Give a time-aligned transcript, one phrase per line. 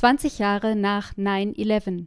[0.00, 2.06] 20 Jahre nach 9-11.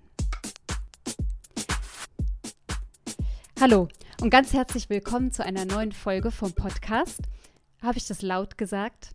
[3.62, 3.88] Hallo
[4.20, 7.20] und ganz herzlich willkommen zu einer neuen Folge vom Podcast.
[7.84, 9.12] Habe ich das laut gesagt?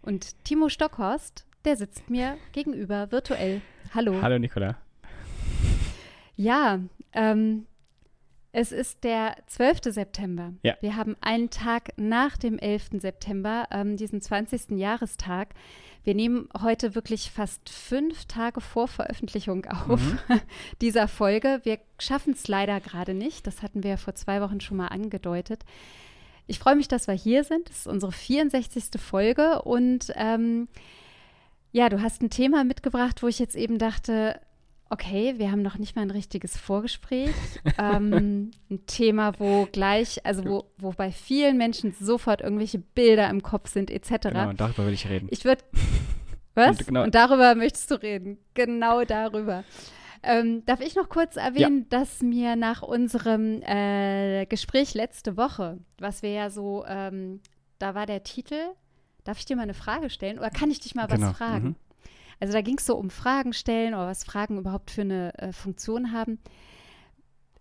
[0.00, 3.62] Und Timo Stockhorst, der sitzt mir gegenüber virtuell.
[3.96, 4.22] Hallo.
[4.22, 4.76] Hallo Nicola.
[6.36, 6.78] Ja,
[7.12, 7.66] ähm,
[8.52, 9.92] es ist der 12.
[9.94, 10.52] September.
[10.62, 10.76] Ja.
[10.80, 13.00] Wir haben einen Tag nach dem 11.
[13.00, 14.72] September, ähm, diesen 20.
[14.78, 15.54] Jahrestag.
[16.02, 20.18] Wir nehmen heute wirklich fast fünf Tage vor Veröffentlichung auf Mhm.
[20.80, 21.60] dieser Folge.
[21.62, 23.46] Wir schaffen es leider gerade nicht.
[23.46, 25.64] Das hatten wir ja vor zwei Wochen schon mal angedeutet.
[26.46, 27.68] Ich freue mich, dass wir hier sind.
[27.68, 29.00] Das ist unsere 64.
[29.00, 29.62] Folge.
[29.62, 30.66] Und ähm,
[31.70, 34.40] ja, du hast ein Thema mitgebracht, wo ich jetzt eben dachte,
[34.90, 37.30] okay, wir haben noch nicht mal ein richtiges Vorgespräch.
[37.78, 43.42] ähm, ein Thema, wo gleich, also wo, wo bei vielen Menschen sofort irgendwelche Bilder im
[43.42, 44.28] Kopf sind, etc.
[44.28, 45.28] Genau, und darüber will ich reden.
[45.30, 45.62] Ich würde.
[46.54, 46.78] Was?
[46.78, 48.38] Und genau- Und darüber möchtest du reden.
[48.54, 49.64] Genau darüber.
[50.22, 56.22] Ähm, darf ich noch kurz erwähnen, dass mir nach unserem äh, Gespräch letzte Woche, was
[56.22, 57.40] wir ja so, ähm,
[57.78, 58.58] da war der Titel,
[59.24, 61.64] darf ich dir mal eine Frage stellen oder kann ich dich mal Genau, was fragen?
[61.68, 61.76] mhm.
[62.40, 65.52] Also da ging es so um Fragen stellen oder was Fragen überhaupt für eine äh,
[65.52, 66.38] Funktion haben.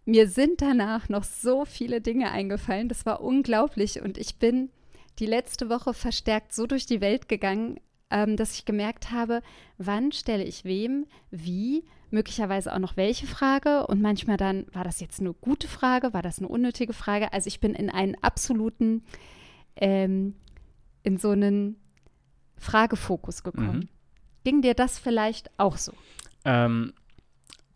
[0.06, 2.90] Mir sind danach noch so viele Dinge eingefallen.
[2.90, 4.02] Das war unglaublich.
[4.02, 4.72] Und ich bin
[5.20, 9.42] die letzte Woche verstärkt so durch die Welt gegangen, ähm, dass ich gemerkt habe,
[9.78, 13.86] wann stelle ich wem, wie, möglicherweise auch noch welche Frage.
[13.88, 17.34] Und manchmal dann, war das jetzt eine gute Frage, war das eine unnötige Frage?
[17.34, 19.04] Also ich bin in einen absoluten,
[19.76, 20.36] ähm,
[21.04, 21.76] in so einen
[22.58, 23.78] Fragefokus gekommen.
[23.78, 23.98] Mhm.
[24.44, 25.94] Ging dir das vielleicht auch so?
[26.45, 26.94] Ähm,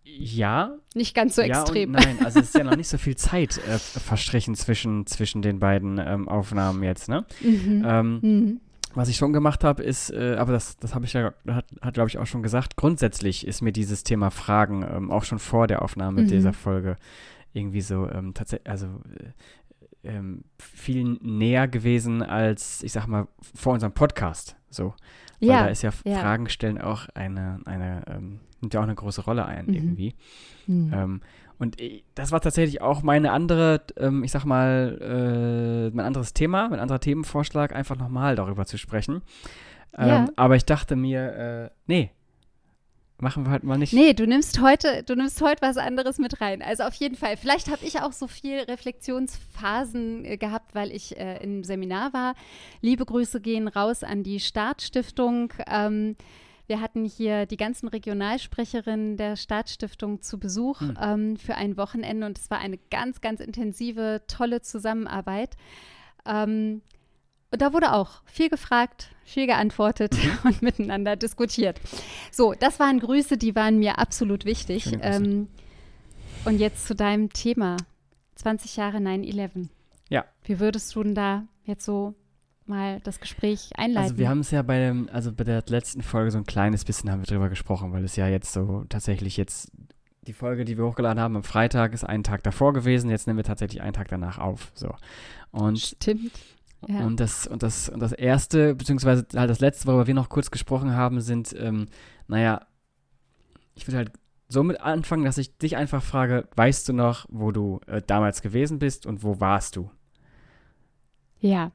[0.04, 0.76] ja.
[0.96, 1.90] Nicht ganz so ja extrem.
[1.96, 5.42] Und nein, also es ist ja noch nicht so viel Zeit äh, verstrichen zwischen, zwischen
[5.42, 7.26] den beiden ähm, Aufnahmen jetzt, ne?
[7.42, 7.84] Mhm.
[7.86, 8.60] Ähm, Mhm.
[8.96, 11.94] was ich schon gemacht habe, ist, äh, aber das, das habe ich ja, hat, hat
[11.96, 15.68] glaube ich auch schon gesagt, grundsätzlich ist mir dieses Thema Fragen ähm, auch schon vor
[15.68, 16.28] der Aufnahme Mhm.
[16.28, 16.98] dieser Folge
[17.54, 19.30] irgendwie so ähm, tatsächlich, also äh,
[20.10, 24.56] ähm, viel näher gewesen als, ich sag mal, vor unserem Podcast.
[24.70, 24.94] So.
[25.44, 26.18] Weil Ja, da ist ja, ja.
[26.20, 29.74] Fragen stellen auch eine, eine, ähm, nimmt ja auch eine große Rolle ein Mhm.
[29.74, 30.16] irgendwie.
[30.68, 30.92] Mhm.
[30.94, 31.22] Ähm,
[31.60, 34.98] und ich, das war tatsächlich auch meine andere, ähm, ich sag mal,
[35.92, 39.22] äh, mein anderes Thema, mein anderer Themenvorschlag, einfach nochmal darüber zu sprechen.
[39.98, 40.26] Ähm, Ja.
[40.36, 42.12] Aber ich dachte mir, äh, nee,
[43.24, 43.94] machen wir halt mal nicht.
[43.94, 46.62] Nee, du nimmst heute, du nimmst heute was anderes mit rein.
[46.62, 47.38] Also auf jeden Fall.
[47.38, 52.36] Vielleicht habe ich auch so viel Reflexionsphasen äh, gehabt, weil ich äh, im Seminar war.
[52.82, 55.54] Liebe Grüße gehen raus an die Startstiftung.
[55.68, 56.16] Ähm,
[56.68, 60.98] wir hatten hier die ganzen Regionalsprecherinnen der Startstiftung zu Besuch Hm.
[61.02, 65.56] ähm, für ein Wochenende und es war eine ganz, ganz intensive, tolle Zusammenarbeit.
[66.26, 66.82] Ähm,
[67.54, 71.80] und da wurde auch viel gefragt, viel geantwortet und miteinander diskutiert.
[72.32, 74.92] So, das waren Grüße, die waren mir absolut wichtig.
[75.02, 75.48] Ähm,
[76.46, 77.78] und jetzt zu deinem Thema.
[78.36, 79.70] 20 Jahre 9-11.
[80.10, 80.26] Ja.
[80.44, 82.16] Wie würdest du denn da jetzt so
[82.66, 84.04] mal das Gespräch einleiten?
[84.04, 86.84] Also wir haben es ja bei dem, also bei der letzten Folge so ein kleines
[86.84, 89.72] bisschen haben wir drüber gesprochen, weil es ja jetzt so tatsächlich jetzt
[90.26, 93.12] die Folge, die wir hochgeladen haben am Freitag, ist einen Tag davor gewesen.
[93.12, 94.72] Jetzt nehmen wir tatsächlich einen Tag danach auf.
[94.74, 94.96] So.
[95.52, 96.32] Und Stimmt.
[96.88, 97.06] Ja.
[97.06, 100.52] Und das, und das, und das erste, beziehungsweise halt das letzte, worüber wir noch kurz
[100.52, 101.88] gesprochen haben, sind, ähm,
[102.28, 102.62] naja,
[103.76, 104.12] ich würde halt
[104.48, 108.42] so mit anfangen, dass ich dich einfach frage, weißt du noch, wo du äh, damals
[108.42, 109.90] gewesen bist und wo warst du?
[111.40, 111.72] Ja.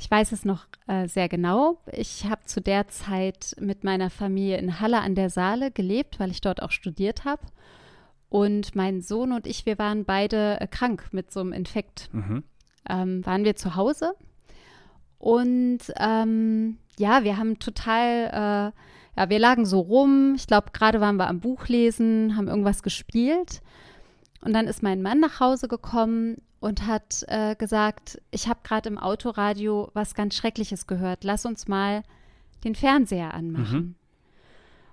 [0.00, 1.80] Ich weiß es noch äh, sehr genau.
[1.92, 6.30] Ich habe zu der Zeit mit meiner Familie in Halle an der Saale gelebt, weil
[6.30, 7.42] ich dort auch studiert habe.
[8.28, 12.08] Und mein Sohn und ich, wir waren beide äh, krank mit so einem Infekt.
[12.12, 12.44] Mhm.
[12.88, 14.14] Ähm, waren wir zu Hause.
[15.18, 20.34] Und ähm, ja, wir haben total, äh, ja, wir lagen so rum.
[20.36, 23.60] Ich glaube, gerade waren wir am Buch lesen, haben irgendwas gespielt.
[24.40, 28.88] Und dann ist mein Mann nach Hause gekommen und hat äh, gesagt, ich habe gerade
[28.88, 31.24] im Autoradio was ganz Schreckliches gehört.
[31.24, 32.02] Lass uns mal
[32.64, 33.78] den Fernseher anmachen.
[33.78, 33.94] Mhm.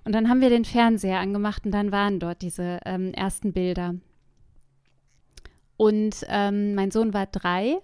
[0.04, 3.96] Und dann haben wir den Fernseher angemacht und dann waren dort diese ähm, ersten Bilder.
[5.76, 7.78] Und ähm, mein Sohn war drei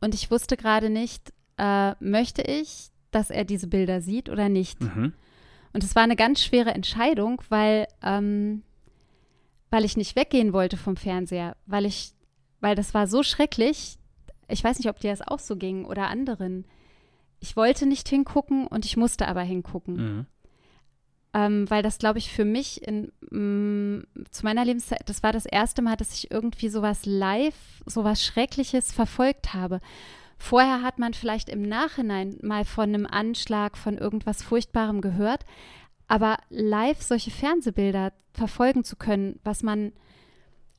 [0.00, 4.80] und ich wusste gerade nicht, äh, möchte ich, dass er diese Bilder sieht oder nicht.
[4.80, 5.12] Mhm.
[5.72, 8.62] Und es war eine ganz schwere Entscheidung, weil, ähm,
[9.70, 12.12] weil ich nicht weggehen wollte vom Fernseher, weil ich,
[12.60, 13.98] weil das war so schrecklich.
[14.48, 16.64] Ich weiß nicht, ob dir das auch so ging oder anderen.
[17.38, 20.26] Ich wollte nicht hingucken und ich musste aber hingucken Mhm.
[21.32, 25.46] Ähm, weil das, glaube ich, für mich in, mm, zu meiner Lebenszeit, das war das
[25.46, 27.54] erste Mal, dass ich irgendwie sowas live,
[27.86, 29.80] sowas Schreckliches verfolgt habe.
[30.38, 35.44] Vorher hat man vielleicht im Nachhinein mal von einem Anschlag, von irgendwas Furchtbarem gehört,
[36.08, 39.92] Aber live solche Fernsehbilder verfolgen zu können, was man,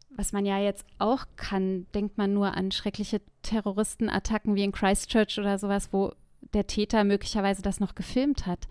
[0.10, 5.40] was man ja jetzt auch kann, denkt man nur an schreckliche Terroristenattacken wie in Christchurch
[5.40, 6.12] oder sowas, wo
[6.54, 8.68] der Täter möglicherweise das noch gefilmt hat.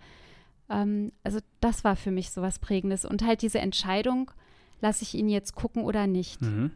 [0.71, 3.05] Ähm, also das war für mich so was Prägendes.
[3.05, 4.31] Und halt diese Entscheidung,
[4.79, 6.41] lasse ich ihn jetzt gucken oder nicht.
[6.41, 6.71] Mhm.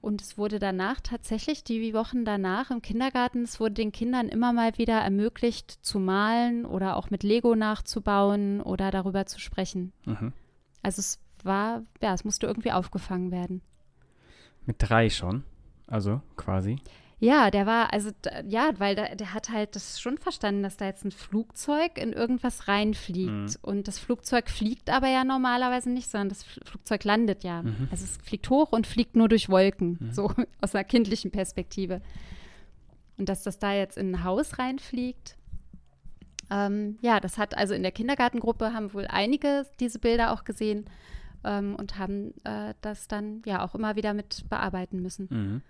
[0.00, 4.52] Und es wurde danach tatsächlich, die Wochen danach im Kindergarten, es wurde den Kindern immer
[4.52, 9.92] mal wieder ermöglicht zu malen oder auch mit Lego nachzubauen oder darüber zu sprechen.
[10.04, 10.34] Mhm.
[10.82, 13.62] Also es war, ja, es musste irgendwie aufgefangen werden.
[14.66, 15.44] Mit drei schon.
[15.86, 16.76] Also quasi.
[17.24, 18.10] Ja, der war, also
[18.46, 22.12] ja, weil der, der hat halt das schon verstanden, dass da jetzt ein Flugzeug in
[22.12, 23.30] irgendwas reinfliegt.
[23.30, 23.48] Mhm.
[23.62, 27.62] Und das Flugzeug fliegt aber ja normalerweise nicht, sondern das Fl- Flugzeug landet ja.
[27.62, 27.88] Mhm.
[27.90, 30.12] Also es fliegt hoch und fliegt nur durch Wolken, Mhm.
[30.12, 30.30] so
[30.60, 32.00] aus einer kindlichen Perspektive.
[33.16, 35.36] Und dass das da jetzt in ein Haus reinfliegt,
[36.50, 40.84] ähm, ja, das hat also in der Kindergartengruppe haben wohl einige diese Bilder auch gesehen
[41.42, 45.62] ähm, und haben äh, das dann ja auch immer wieder mit bearbeiten müssen.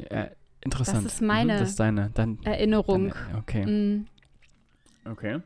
[0.00, 0.16] Mhm.
[0.16, 0.28] Ja,
[0.62, 1.04] interessant.
[1.04, 2.10] Das ist meine Mhm, das ist deine.
[2.14, 3.08] Dann, Erinnerung.
[3.08, 3.66] Dann, okay.
[3.66, 4.06] Mm.
[5.04, 5.40] Okay.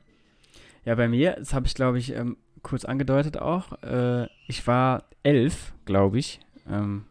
[0.84, 3.80] Ja, bei mir, das habe ich, glaube ich, ähm, kurz angedeutet auch.
[3.82, 6.40] Äh, ich war elf, glaube ich.
[6.68, 7.04] Ähm,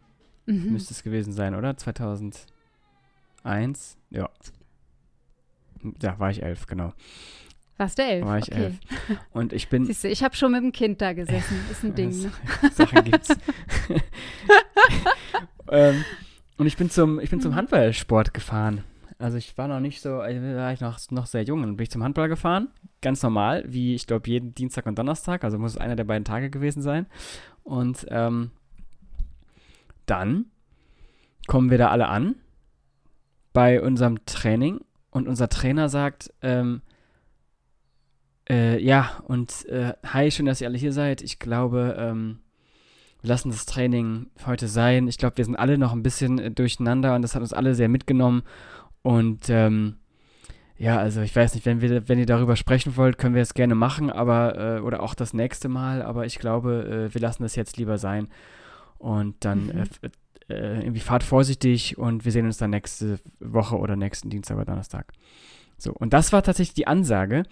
[0.46, 0.74] Mhm.
[0.74, 1.78] Müsste es gewesen sein, oder?
[1.78, 2.46] 2001?
[4.10, 4.30] Ja.
[6.02, 6.94] Ja, war ich elf, genau.
[7.78, 8.26] Warst du elf?
[8.26, 8.66] War ich okay.
[8.66, 8.80] elf.
[9.32, 9.86] Und ich bin.
[9.88, 11.58] Siehst du, ich habe schon mit dem Kind da gesessen.
[11.72, 12.32] Ist ein Ding.
[12.74, 13.30] Sachen gibt's.
[15.70, 16.04] ähm,
[16.58, 17.56] und ich bin zum, ich bin zum Mhm.
[17.56, 18.84] Handballsport gefahren.
[19.20, 21.62] Also ich war noch nicht so, also war ich noch, noch sehr jung.
[21.62, 22.68] Dann bin ich zum Handball gefahren.
[23.02, 25.44] Ganz normal, wie ich glaube jeden Dienstag und Donnerstag.
[25.44, 27.06] Also muss es einer der beiden Tage gewesen sein.
[27.64, 28.52] Und ähm,
[30.06, 30.46] dann
[31.48, 32.36] kommen wir da alle an
[33.54, 36.82] bei unserem Training und unser Trainer sagt, ähm,
[38.50, 41.22] äh, ja, und äh, hi, schön, dass ihr alle hier seid.
[41.22, 42.40] Ich glaube, ähm,
[43.24, 45.08] wir lassen das Training heute sein.
[45.08, 47.74] Ich glaube, wir sind alle noch ein bisschen äh, durcheinander und das hat uns alle
[47.74, 48.44] sehr mitgenommen.
[49.02, 49.96] Und ähm,
[50.78, 53.54] ja, also ich weiß nicht, wenn wir, wenn ihr darüber sprechen wollt, können wir es
[53.54, 57.44] gerne machen, aber äh, oder auch das nächste Mal, aber ich glaube, äh, wir lassen
[57.44, 58.28] das jetzt lieber sein.
[58.98, 59.84] Und dann Mhm.
[60.02, 60.10] äh,
[60.50, 64.66] äh, irgendwie fahrt vorsichtig und wir sehen uns dann nächste Woche oder nächsten Dienstag oder
[64.66, 65.14] Donnerstag.
[65.78, 67.44] So, und das war tatsächlich die Ansage.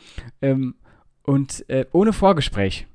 [0.41, 0.75] Ähm,
[1.23, 2.87] und äh, ohne Vorgespräch.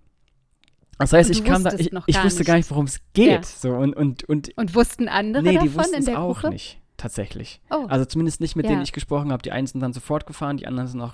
[0.99, 2.65] Das heißt, ich kam da, ich, ich wusste gar nicht.
[2.65, 3.29] nicht, worum es geht.
[3.29, 3.43] Ja.
[3.43, 6.41] So, und, und, und Und wussten andere nee, die davon wussten in es der auch
[6.41, 6.55] Gruppe?
[6.55, 7.61] nicht, tatsächlich.
[7.71, 8.73] Oh, Also zumindest nicht mit Ja.
[8.73, 9.43] denen ich gesprochen habe.
[9.43, 11.13] Die einen sind dann sofort gefahren, die anderen sind auch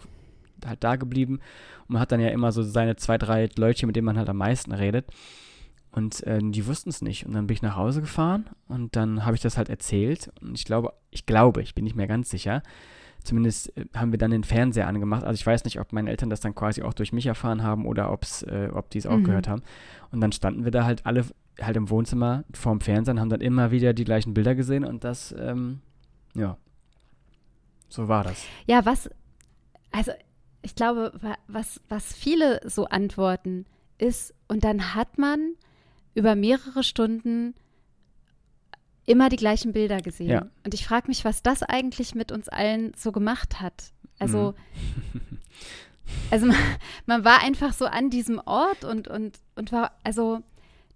[0.65, 1.41] halt da geblieben.
[1.89, 4.29] Und man hat dann ja immer so seine zwei, drei Leute, mit denen man halt
[4.29, 5.07] am meisten redet.
[5.91, 7.27] Und äh, die wussten es nicht.
[7.27, 10.31] Und dann bin ich nach Hause gefahren und dann habe ich das halt erzählt.
[10.41, 12.63] Und ich glaube, ich glaube, ich bin nicht mehr ganz sicher.
[13.25, 15.25] Zumindest äh, haben wir dann den Fernseher angemacht.
[15.25, 17.87] Also ich weiß nicht, ob meine Eltern das dann quasi auch durch mich erfahren haben
[17.87, 19.25] oder ob's, äh, ob die es auch Mhm.
[19.25, 19.63] gehört haben.
[20.11, 21.25] Und dann standen wir da halt alle
[21.61, 25.05] halt im Wohnzimmer vorm Fernseher und haben dann immer wieder die gleichen Bilder gesehen und
[25.05, 25.81] das, ähm,
[26.35, 26.57] ja,
[27.89, 28.45] so war das.
[28.67, 29.11] ja, was,
[29.91, 30.13] also
[30.63, 33.67] ich glaube, wa- was, was viele so antworten,
[33.99, 35.53] ist, und dann hat man
[36.15, 37.55] über mehrere Stunden
[39.07, 40.29] immer die gleichen Bilder gesehen.
[40.31, 40.47] Ja.
[40.65, 43.93] Und ich frage mich, was das eigentlich mit uns allen so gemacht hat.
[44.19, 44.55] Also,
[45.13, 45.39] Mhm.
[46.31, 46.57] also man,
[47.07, 50.41] man war einfach so an diesem Ort und, und, und war, also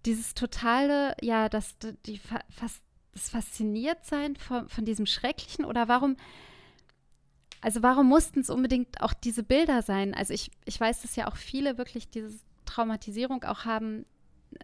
[0.05, 1.75] dieses totale, ja, das,
[2.07, 2.81] die, fa- fast,
[3.13, 6.17] das Fasziniertsein von, von diesem Schrecklichen oder warum,
[7.61, 10.15] also warum mussten es unbedingt auch diese Bilder sein?
[10.15, 14.05] Also ich, ich weiß, dass ja auch viele wirklich diese Traumatisierung auch haben,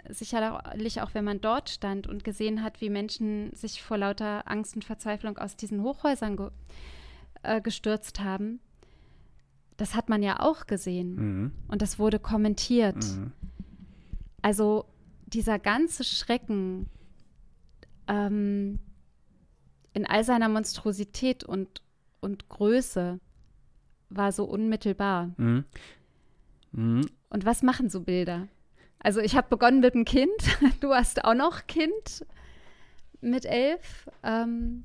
[0.08, 4.74] sicherlich auch, wenn man dort stand und gesehen hat, wie Menschen sich vor lauter Angst
[4.74, 6.50] und Verzweiflung aus diesen Hochhäusern ge
[7.42, 8.60] äh, gestürzt haben.
[9.76, 11.52] Das hat man ja auch gesehen Mhm.
[11.68, 12.96] und das wurde kommentiert.
[12.96, 13.32] Mhm.
[14.42, 14.84] Also
[15.26, 16.86] dieser ganze Schrecken
[18.06, 18.78] ähm,
[19.94, 21.82] in all seiner Monstrosität und,
[22.20, 23.18] und Größe
[24.10, 25.30] war so unmittelbar.
[25.36, 25.64] Mhm.
[26.72, 27.06] Mhm.
[27.30, 28.48] Und was machen so Bilder?
[29.02, 30.30] Also ich habe begonnen mit einem Kind,
[30.80, 32.24] du hast auch noch Kind
[33.20, 34.08] mit elf.
[34.22, 34.84] Ähm,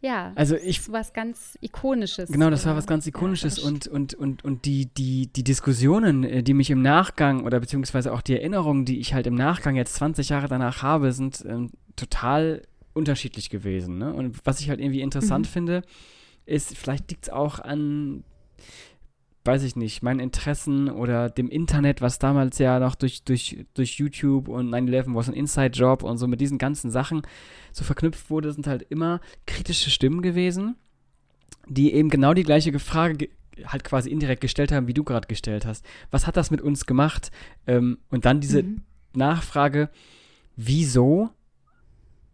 [0.00, 2.28] ja, Also ich, das ist was ganz Ikonisches.
[2.30, 6.24] Genau, das war was ganz Ikonisches Ja, und, und, und, und die, die, die Diskussionen,
[6.24, 9.76] äh, die mich im Nachgang oder beziehungsweise auch die Erinnerungen, die ich halt im Nachgang
[9.76, 12.62] jetzt 20 Jahre danach habe, sind ähm, total
[12.94, 13.98] unterschiedlich gewesen.
[13.98, 14.12] Ne?
[14.12, 15.50] Und was ich halt irgendwie interessant Mhm.
[15.50, 15.82] finde,
[16.46, 18.24] ist, vielleicht liegt es auch an,
[19.44, 23.98] weiß ich nicht, meinen Interessen oder dem Internet, was damals ja noch durch, durch, durch
[23.98, 27.22] YouTube und 9-11 was ein Inside-Job und so mit diesen ganzen Sachen
[27.72, 30.76] so verknüpft wurde, sind halt immer kritische Stimmen gewesen,
[31.66, 33.28] die eben genau die gleiche Frage ge
[33.66, 35.84] halt quasi indirekt gestellt haben, wie du gerade gestellt hast.
[36.10, 37.30] Was hat das mit uns gemacht?
[37.66, 38.80] Ähm, und dann diese mhm.
[39.12, 39.90] Nachfrage,
[40.56, 41.28] wieso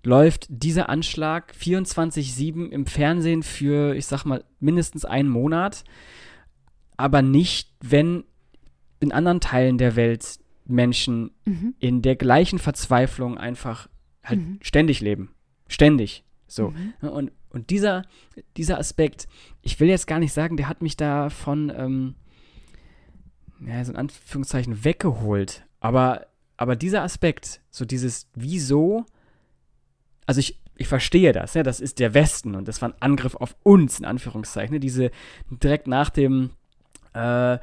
[0.05, 5.83] läuft dieser Anschlag 24-7 im Fernsehen für, ich sag mal, mindestens einen Monat,
[6.99, 8.25] aber nicht, wenn
[9.01, 11.75] in anderen Teilen der Welt Menschen mhm.
[11.79, 13.89] in der gleichen Verzweiflung einfach
[14.23, 14.59] halt mhm.
[14.61, 15.31] ständig leben.
[15.69, 16.25] Ständig.
[16.47, 16.71] So.
[16.71, 17.09] Mhm.
[17.09, 18.03] Und, und dieser,
[18.57, 19.29] dieser Aspekt,
[19.63, 22.15] ich will jetzt gar nicht sagen, der hat mich da von, ähm,
[23.65, 25.65] ja, so in Anführungszeichen weggeholt.
[25.81, 26.27] Aber,
[26.57, 29.07] aber dieser Aspekt, so dieses, wieso,
[30.27, 33.37] also ich, ich verstehe das, ja, das ist der Westen und das war ein Angriff
[33.37, 35.11] auf uns, in Anführungszeichen, ne, diese
[35.51, 36.51] direkt nach dem,
[37.19, 37.59] äh,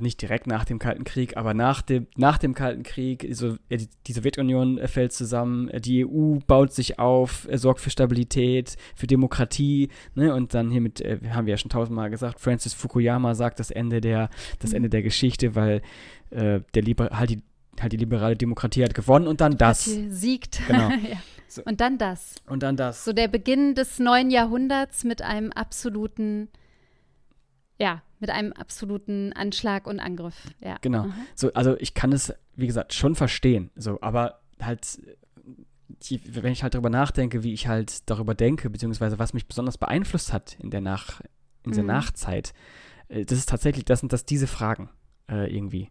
[0.00, 3.88] nicht direkt nach dem Kalten Krieg, aber nach dem, nach dem Kalten Krieg, so, die,
[4.06, 8.76] die Sowjetunion äh, fällt zusammen, äh, die EU baut sich auf, äh, sorgt für Stabilität,
[8.94, 10.34] für Demokratie, ne?
[10.34, 14.00] Und dann hiermit, äh, haben wir ja schon tausendmal gesagt, Francis Fukuyama sagt das Ende
[14.00, 15.82] der, das Ende der Geschichte, weil
[16.30, 17.42] äh, der Liber halt die,
[17.80, 19.84] halt die liberale Demokratie hat gewonnen und dann das.
[19.84, 20.66] siegt.
[20.66, 20.88] Genau.
[21.10, 21.16] ja.
[21.48, 21.62] so.
[21.64, 22.36] Und dann das.
[22.46, 23.04] Und dann das.
[23.04, 26.48] So der Beginn des neuen Jahrhunderts mit einem absoluten
[27.78, 30.36] ja, mit einem absoluten Anschlag und Angriff.
[30.60, 30.76] Ja.
[30.80, 31.04] Genau.
[31.04, 31.14] Mhm.
[31.34, 33.70] So, also ich kann es, wie gesagt, schon verstehen.
[33.76, 35.00] So, aber halt,
[36.02, 39.78] die, wenn ich halt darüber nachdenke, wie ich halt darüber denke, beziehungsweise was mich besonders
[39.78, 41.20] beeinflusst hat in der Nach,
[41.64, 41.88] in der mhm.
[41.88, 42.52] Nachzeit,
[43.08, 44.90] äh, das ist tatsächlich, das sind das diese Fragen
[45.30, 45.90] äh, irgendwie.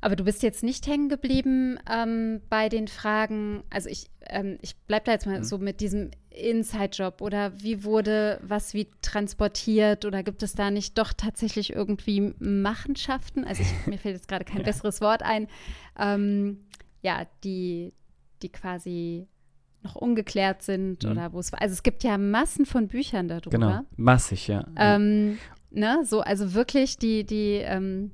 [0.00, 4.76] Aber du bist jetzt nicht hängen geblieben ähm, bei den Fragen, also ich, ähm, ich
[4.76, 5.44] bleibe da jetzt mal mhm.
[5.44, 10.96] so mit diesem Inside-Job oder wie wurde was wie transportiert oder gibt es da nicht
[10.98, 13.44] doch tatsächlich irgendwie Machenschaften?
[13.44, 14.64] Also ich, mir fällt jetzt gerade kein ja.
[14.64, 15.48] besseres Wort ein.
[15.98, 16.60] Ähm,
[17.02, 17.92] ja, die,
[18.42, 19.26] die quasi
[19.82, 21.10] noch ungeklärt sind mhm.
[21.10, 21.60] oder wo es war.
[21.60, 23.50] Also es gibt ja Massen von Büchern darüber.
[23.50, 24.66] Genau, massig, ja.
[24.76, 25.38] Ähm,
[25.70, 28.12] ne, so, also wirklich die, die, ähm,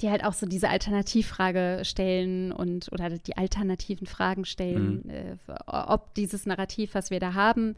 [0.00, 5.10] die halt auch so diese Alternativfrage stellen und oder die alternativen Fragen stellen, mhm.
[5.10, 5.36] äh,
[5.66, 7.76] ob dieses Narrativ, was wir da haben,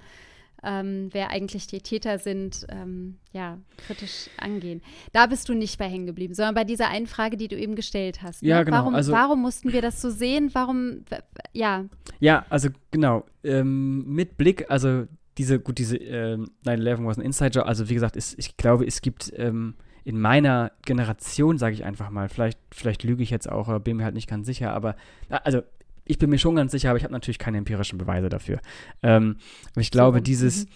[0.62, 4.82] ähm, wer eigentlich die Täter sind, ähm, ja, kritisch angehen.
[5.12, 7.76] Da bist du nicht bei hängen geblieben, sondern bei dieser einen Frage, die du eben
[7.76, 8.42] gestellt hast.
[8.42, 8.48] Ne?
[8.48, 8.78] Ja, genau.
[8.78, 10.50] Warum, also, warum mussten wir das so sehen?
[10.54, 11.04] Warum,
[11.52, 11.84] ja.
[12.20, 13.24] Ja, also genau.
[13.44, 15.06] Ähm, mit Blick, also
[15.38, 17.66] diese, gut, diese äh, 9-11 was ein Inside-Job.
[17.66, 19.74] Also wie gesagt, ist, ich glaube, es gibt ähm,
[20.06, 23.96] in meiner Generation, sage ich einfach mal, vielleicht, vielleicht lüge ich jetzt auch, oder bin
[23.96, 24.94] mir halt nicht ganz sicher, aber
[25.28, 25.62] also
[26.04, 28.60] ich bin mir schon ganz sicher, aber ich habe natürlich keine empirischen Beweise dafür.
[29.02, 29.38] Ähm,
[29.74, 30.70] ich glaube, so, dieses, mhm.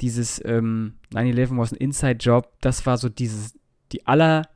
[0.00, 3.54] dieses ähm, 9-11 was ein Inside-Job, das war so dieses,
[3.92, 4.48] die aller,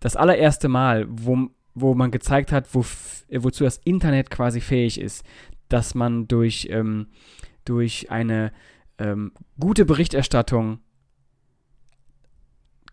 [0.00, 2.84] das allererste Mal, wo, wo man gezeigt hat, wo,
[3.30, 5.24] wozu das Internet quasi fähig ist,
[5.68, 7.06] dass man durch, ähm,
[7.64, 8.50] durch eine
[8.98, 10.80] ähm, gute Berichterstattung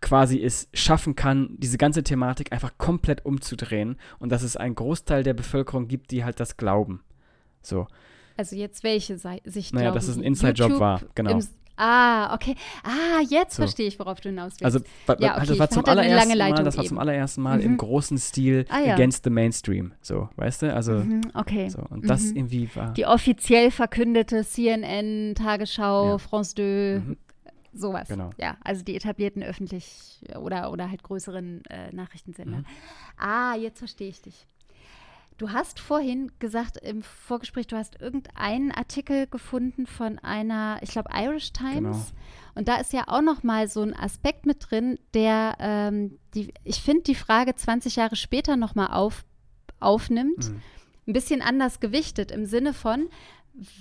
[0.03, 5.23] quasi es schaffen kann, diese ganze Thematik einfach komplett umzudrehen und dass es einen Großteil
[5.23, 7.01] der Bevölkerung gibt, die halt das glauben.
[7.61, 7.87] So.
[8.35, 11.39] Also jetzt welche Sicht Naja, dass es ein Inside-Job war, genau.
[11.75, 12.55] Ah, okay.
[12.83, 13.63] Ah, jetzt so.
[13.63, 14.63] verstehe ich, worauf du hinaus willst.
[14.63, 14.79] Also,
[15.19, 15.47] ja, okay.
[15.47, 17.63] das war zum allerersten Mal, das war zum allerersten Mal mhm.
[17.63, 18.93] im großen Stil ah, ja.
[18.93, 19.93] against the mainstream.
[20.01, 20.73] So, weißt du?
[20.73, 21.69] Also, mhm, okay.
[21.69, 22.07] So, und mhm.
[22.07, 22.93] das irgendwie war.
[22.93, 26.17] Die offiziell verkündete CNN, Tagesschau, ja.
[26.19, 26.61] France 2,
[26.99, 27.17] mhm.
[27.73, 28.07] Sowas.
[28.07, 28.29] Genau.
[28.37, 32.59] Ja, also die etablierten öffentlich oder, oder halt größeren äh, Nachrichtensender.
[32.59, 32.65] Mhm.
[33.17, 34.45] Ah, jetzt verstehe ich dich.
[35.37, 41.09] Du hast vorhin gesagt im Vorgespräch, du hast irgendeinen Artikel gefunden von einer, ich glaube,
[41.13, 41.81] Irish Times.
[41.81, 42.21] Genau.
[42.55, 46.53] Und da ist ja auch noch mal so ein Aspekt mit drin, der, ähm, die,
[46.63, 49.25] ich finde, die Frage 20 Jahre später noch mal auf,
[49.79, 50.49] aufnimmt.
[50.49, 50.61] Mhm.
[51.07, 53.09] Ein bisschen anders gewichtet im Sinne von,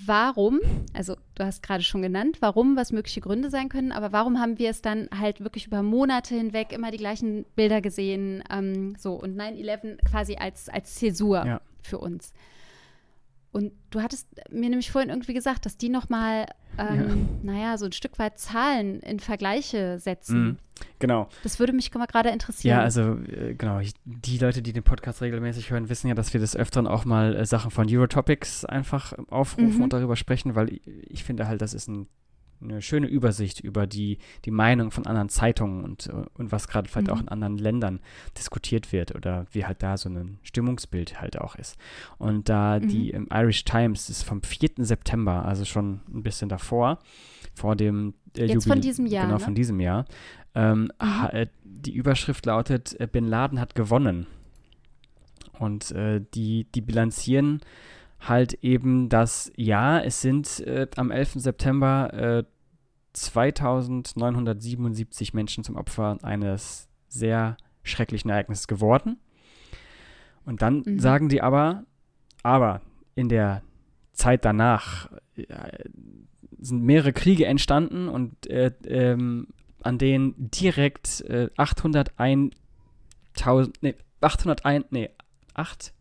[0.06, 0.60] warum,
[0.92, 4.58] also du hast gerade schon genannt, warum, was mögliche Gründe sein können, aber warum haben
[4.58, 9.14] wir es dann halt wirklich über Monate hinweg immer die gleichen Bilder gesehen, ähm, so
[9.14, 11.60] und 9-11 quasi als, als Zäsur ja.
[11.82, 12.32] für uns.
[13.52, 16.46] Und du hattest mir nämlich vorhin irgendwie gesagt, dass die nochmal,
[16.78, 17.52] ähm, ja.
[17.52, 20.42] naja, so ein Stück weit Zahlen in Vergleiche setzen.
[20.42, 20.56] Mhm,
[20.98, 21.28] genau.
[21.42, 22.78] Das würde mich gerade interessieren.
[22.78, 26.32] Ja, also äh, genau, ich, die Leute, die den Podcast regelmäßig hören, wissen ja, dass
[26.32, 29.82] wir des Öfteren auch mal äh, Sachen von Eurotopics einfach aufrufen mhm.
[29.82, 32.08] und darüber sprechen, weil ich, ich finde halt, das ist ein
[32.62, 37.08] eine schöne Übersicht über die, die Meinung von anderen Zeitungen und, und was gerade vielleicht
[37.08, 37.12] mhm.
[37.12, 38.00] auch in anderen Ländern
[38.38, 41.76] diskutiert wird oder wie halt da so ein Stimmungsbild halt auch ist.
[42.18, 42.88] Und da mhm.
[42.88, 44.70] die im Irish Times ist vom 4.
[44.78, 46.98] September, also schon ein bisschen davor,
[47.54, 49.26] vor dem äh, Jetzt von diesem Jahr.
[49.26, 49.44] Genau, ne?
[49.44, 50.06] von diesem Jahr.
[50.54, 51.28] Ähm, mhm.
[51.30, 54.26] äh, die Überschrift lautet: äh, Bin Laden hat gewonnen.
[55.58, 57.60] Und äh, die, die bilanzieren
[58.28, 61.32] halt eben, dass ja, es sind äh, am 11.
[61.34, 62.44] September äh,
[63.12, 69.18] 2977 Menschen zum Opfer eines sehr schrecklichen Ereignisses geworden.
[70.44, 70.98] Und dann mhm.
[70.98, 71.84] sagen die aber,
[72.42, 72.80] aber
[73.14, 73.62] in der
[74.12, 75.44] Zeit danach äh,
[76.58, 79.46] sind mehrere Kriege entstanden und äh, ähm,
[79.82, 85.10] an denen direkt äh, 801.000, nee, 801, nee,
[85.54, 85.92] 8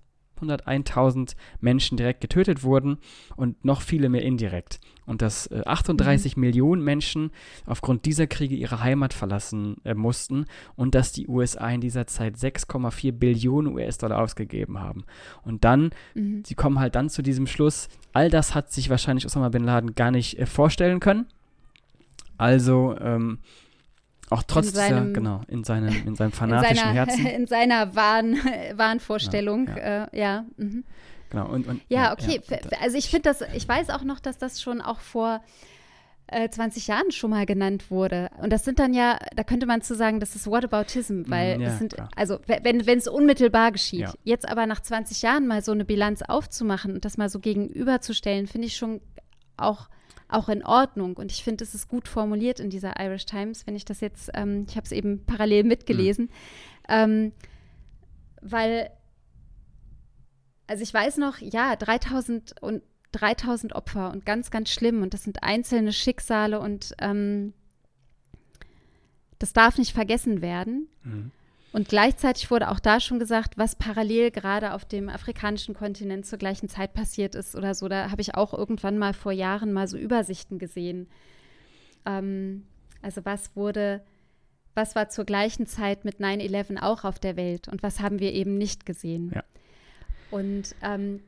[0.42, 2.98] 101.000 Menschen direkt getötet wurden
[3.36, 4.80] und noch viele mehr indirekt.
[5.06, 6.42] Und dass äh, 38 mhm.
[6.42, 7.32] Millionen Menschen
[7.66, 10.46] aufgrund dieser Kriege ihre Heimat verlassen äh, mussten
[10.76, 15.04] und dass die USA in dieser Zeit 6,4 Billionen US-Dollar ausgegeben haben.
[15.44, 16.44] Und dann, mhm.
[16.46, 19.96] sie kommen halt dann zu diesem Schluss, all das hat sich wahrscheinlich Osama Bin Laden
[19.96, 21.26] gar nicht äh, vorstellen können.
[22.38, 23.40] Also, ähm,
[24.32, 27.26] auch trotz in seinem, dieser, genau, in seinem, in seinem fanatischen in seiner, Herzen.
[27.42, 28.38] In seiner Wahn,
[28.76, 30.06] Wahnvorstellung, genau, ja.
[30.06, 30.46] Äh, ja.
[30.58, 30.84] Mhm.
[31.30, 32.42] Genau, und, und ja, okay.
[32.50, 35.42] Ja, also ich finde das, ich weiß auch noch, dass das schon auch vor
[36.28, 38.30] äh, 20 Jahren schon mal genannt wurde.
[38.42, 41.62] Und das sind dann ja, da könnte man zu sagen, das ist Whataboutism, weil mhm,
[41.62, 42.10] ja, das sind, klar.
[42.16, 44.00] also wenn es unmittelbar geschieht.
[44.02, 44.14] Ja.
[44.24, 48.48] Jetzt aber nach 20 Jahren mal so eine Bilanz aufzumachen und das mal so gegenüberzustellen,
[48.48, 49.02] finde ich schon
[49.58, 49.90] auch
[50.32, 51.18] auch in Ordnung.
[51.18, 54.32] Und ich finde, es ist gut formuliert in dieser Irish Times, wenn ich das jetzt,
[54.34, 56.32] ähm, ich habe es eben parallel mitgelesen, mhm.
[56.90, 57.32] ähm,
[58.42, 58.90] weil,
[60.68, 65.24] also ich weiß noch, ja, 3000 und 3000 Opfer und ganz, ganz schlimm und das
[65.24, 67.54] sind einzelne Schicksale und ähm,
[69.38, 70.88] das darf nicht vergessen werden.
[71.04, 71.32] Mhm.
[71.74, 76.38] Und gleichzeitig wurde auch da schon gesagt, was parallel gerade auf dem afrikanischen Kontinent zur
[76.38, 77.88] gleichen Zeit passiert ist oder so.
[77.88, 81.08] Da habe ich auch irgendwann mal vor Jahren mal so Übersichten gesehen.
[82.06, 82.66] Ähm,
[83.02, 84.04] also was wurde,
[84.76, 88.34] was war zur gleichen Zeit mit 9-11 auch auf der Welt und was haben wir
[88.34, 89.32] eben nicht gesehen.
[89.34, 89.44] Ja.
[90.30, 91.22] Und ähm,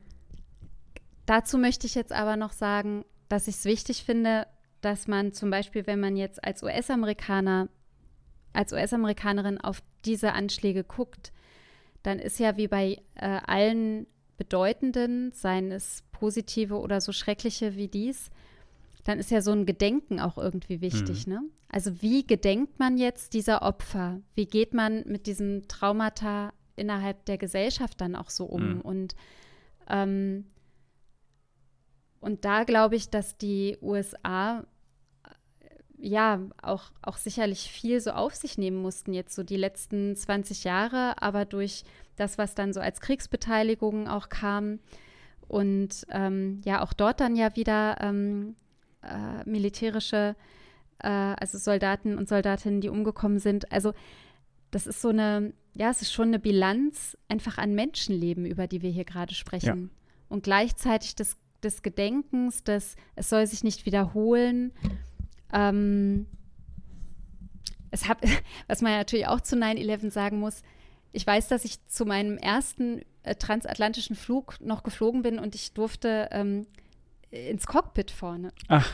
[1.24, 4.46] dazu möchte ich jetzt aber noch sagen, dass ich es wichtig finde,
[4.82, 7.68] dass man zum Beispiel, wenn man jetzt als US-Amerikaner
[8.54, 11.32] als US-Amerikanerin auf diese Anschläge guckt,
[12.02, 17.88] dann ist ja wie bei äh, allen bedeutenden, seien es positive oder so schreckliche wie
[17.88, 18.30] dies,
[19.04, 21.26] dann ist ja so ein Gedenken auch irgendwie wichtig.
[21.26, 21.32] Mhm.
[21.32, 21.42] Ne?
[21.68, 24.20] Also wie gedenkt man jetzt dieser Opfer?
[24.34, 28.76] Wie geht man mit diesem Traumata innerhalb der Gesellschaft dann auch so um?
[28.76, 28.80] Mhm.
[28.80, 29.14] Und,
[29.88, 30.46] ähm,
[32.20, 34.64] und da glaube ich, dass die USA
[36.04, 40.64] ja auch, auch sicherlich viel so auf sich nehmen mussten, jetzt so die letzten 20
[40.64, 41.84] Jahre, aber durch
[42.16, 44.78] das, was dann so als Kriegsbeteiligung auch kam
[45.48, 48.54] und ähm, ja auch dort dann ja wieder ähm,
[49.02, 50.36] äh, militärische,
[50.98, 53.72] äh, also Soldaten und Soldatinnen, die umgekommen sind.
[53.72, 53.92] Also
[54.70, 58.82] das ist so eine, ja, es ist schon eine Bilanz einfach an Menschenleben, über die
[58.82, 59.82] wir hier gerade sprechen.
[59.84, 59.88] Ja.
[60.28, 64.72] Und gleichzeitig des, des Gedenkens, dass es soll sich nicht wiederholen.
[65.52, 66.26] Ähm,
[67.90, 68.22] es hab,
[68.68, 70.62] was man natürlich auch zu 9-11 sagen muss,
[71.12, 75.72] ich weiß, dass ich zu meinem ersten äh, transatlantischen Flug noch geflogen bin und ich
[75.72, 76.66] durfte ähm,
[77.30, 78.52] ins Cockpit vorne.
[78.68, 78.90] Ach.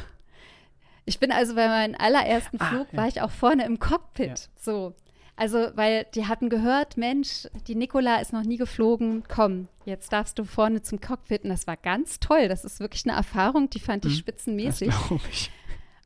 [1.07, 2.99] Ich bin also bei meinem allerersten ah, Flug, ah, ja.
[2.99, 4.29] war ich auch vorne im Cockpit.
[4.29, 4.37] Ja.
[4.57, 4.95] So.
[5.35, 10.39] Also, weil die hatten gehört, Mensch, die Nikola ist noch nie geflogen, komm, jetzt darfst
[10.39, 11.45] du vorne zum Cockpit.
[11.45, 12.47] Und das war ganz toll.
[12.49, 14.89] Das ist wirklich eine Erfahrung, die fand ich hm, spitzenmäßig.
[14.91, 15.51] Das ich.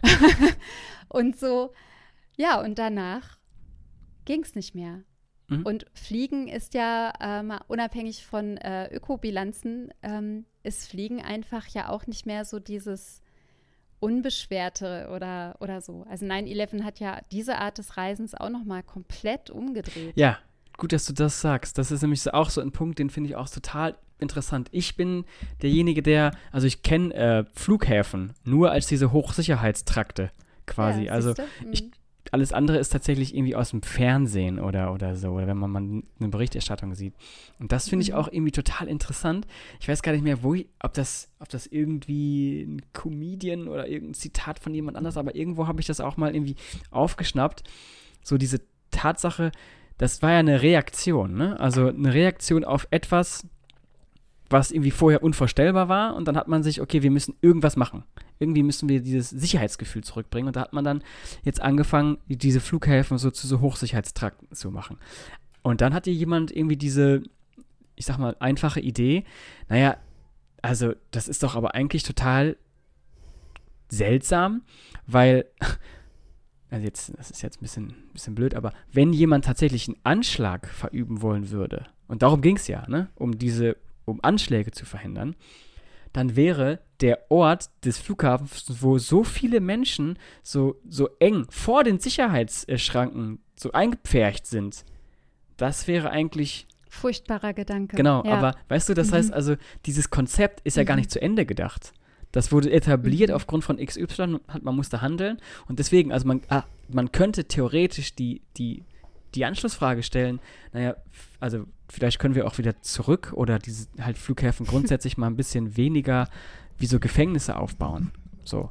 [1.08, 1.72] und so,
[2.36, 3.38] ja, und danach
[4.24, 5.02] ging es nicht mehr.
[5.48, 5.66] Mhm.
[5.66, 12.06] Und Fliegen ist ja ähm, unabhängig von äh, Ökobilanzen, ähm, ist Fliegen einfach ja auch
[12.06, 13.20] nicht mehr so dieses
[14.00, 16.04] Unbeschwerte oder, oder so.
[16.08, 20.14] Also 9-11 hat ja diese Art des Reisens auch noch mal komplett umgedreht.
[20.16, 20.38] Ja,
[20.76, 21.78] gut, dass du das sagst.
[21.78, 24.68] Das ist nämlich auch so ein Punkt, den finde ich auch total interessant.
[24.72, 25.24] Ich bin
[25.62, 30.30] derjenige, der, also ich kenne äh, Flughäfen nur als diese Hochsicherheitstrakte
[30.66, 31.04] quasi.
[31.04, 31.34] Ja, also
[31.70, 31.90] ich, mhm.
[32.30, 35.82] alles andere ist tatsächlich irgendwie aus dem Fernsehen oder, oder so, oder wenn man mal
[35.82, 37.14] eine Berichterstattung sieht.
[37.58, 38.16] Und das finde ich mhm.
[38.16, 39.46] auch irgendwie total interessant.
[39.80, 43.88] Ich weiß gar nicht mehr, wo ich, ob das, ob das irgendwie ein Comedian oder
[43.88, 46.56] irgendein Zitat von jemand anders, aber irgendwo habe ich das auch mal irgendwie
[46.90, 47.64] aufgeschnappt.
[48.22, 49.52] So diese Tatsache,
[49.98, 51.58] das war ja eine Reaktion, ne?
[51.60, 53.46] Also eine Reaktion auf etwas,
[54.50, 56.14] was irgendwie vorher unvorstellbar war.
[56.14, 58.04] Und dann hat man sich, okay, wir müssen irgendwas machen.
[58.38, 60.48] Irgendwie müssen wir dieses Sicherheitsgefühl zurückbringen.
[60.48, 61.02] Und da hat man dann
[61.42, 64.98] jetzt angefangen, diese Flughäfen so zu so Hochsicherheitstrakten zu machen.
[65.62, 67.22] Und dann hatte jemand irgendwie diese,
[67.96, 69.24] ich sag mal, einfache Idee.
[69.68, 69.96] Naja,
[70.60, 72.56] also das ist doch aber eigentlich total
[73.88, 74.62] seltsam,
[75.06, 75.46] weil,
[76.70, 80.68] also jetzt, das ist jetzt ein bisschen, bisschen blöd, aber wenn jemand tatsächlich einen Anschlag
[80.68, 85.34] verüben wollen würde, und darum ging es ja, ne, um diese um Anschläge zu verhindern,
[86.12, 91.98] dann wäre der Ort des Flughafens, wo so viele Menschen so, so eng vor den
[91.98, 94.84] Sicherheitsschranken so eingepfercht sind.
[95.56, 96.66] Das wäre eigentlich.
[96.88, 97.96] Furchtbarer Gedanke.
[97.96, 98.34] Genau, ja.
[98.34, 99.14] aber weißt du, das mhm.
[99.14, 101.12] heißt also, dieses Konzept ist ja gar nicht mhm.
[101.14, 101.92] zu Ende gedacht.
[102.30, 103.36] Das wurde etabliert mhm.
[103.36, 105.38] aufgrund von XY, man musste handeln.
[105.66, 108.84] Und deswegen, also man, ah, man könnte theoretisch die, die,
[109.34, 110.40] die Anschlussfrage stellen,
[110.72, 110.96] naja,
[111.40, 115.76] also vielleicht können wir auch wieder zurück oder diese halt Flughäfen grundsätzlich mal ein bisschen
[115.76, 116.28] weniger
[116.78, 118.12] wie so Gefängnisse aufbauen.
[118.44, 118.70] So.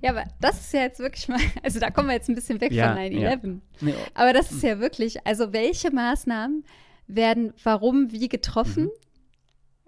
[0.00, 2.60] Ja, aber das ist ja jetzt wirklich mal, also da kommen wir jetzt ein bisschen
[2.60, 3.60] weg ja, von 9-11.
[3.80, 3.92] Ja.
[3.92, 3.98] Oh.
[4.14, 6.64] Aber das ist ja wirklich, also welche Maßnahmen
[7.06, 8.84] werden warum wie getroffen?
[8.84, 8.90] Mhm.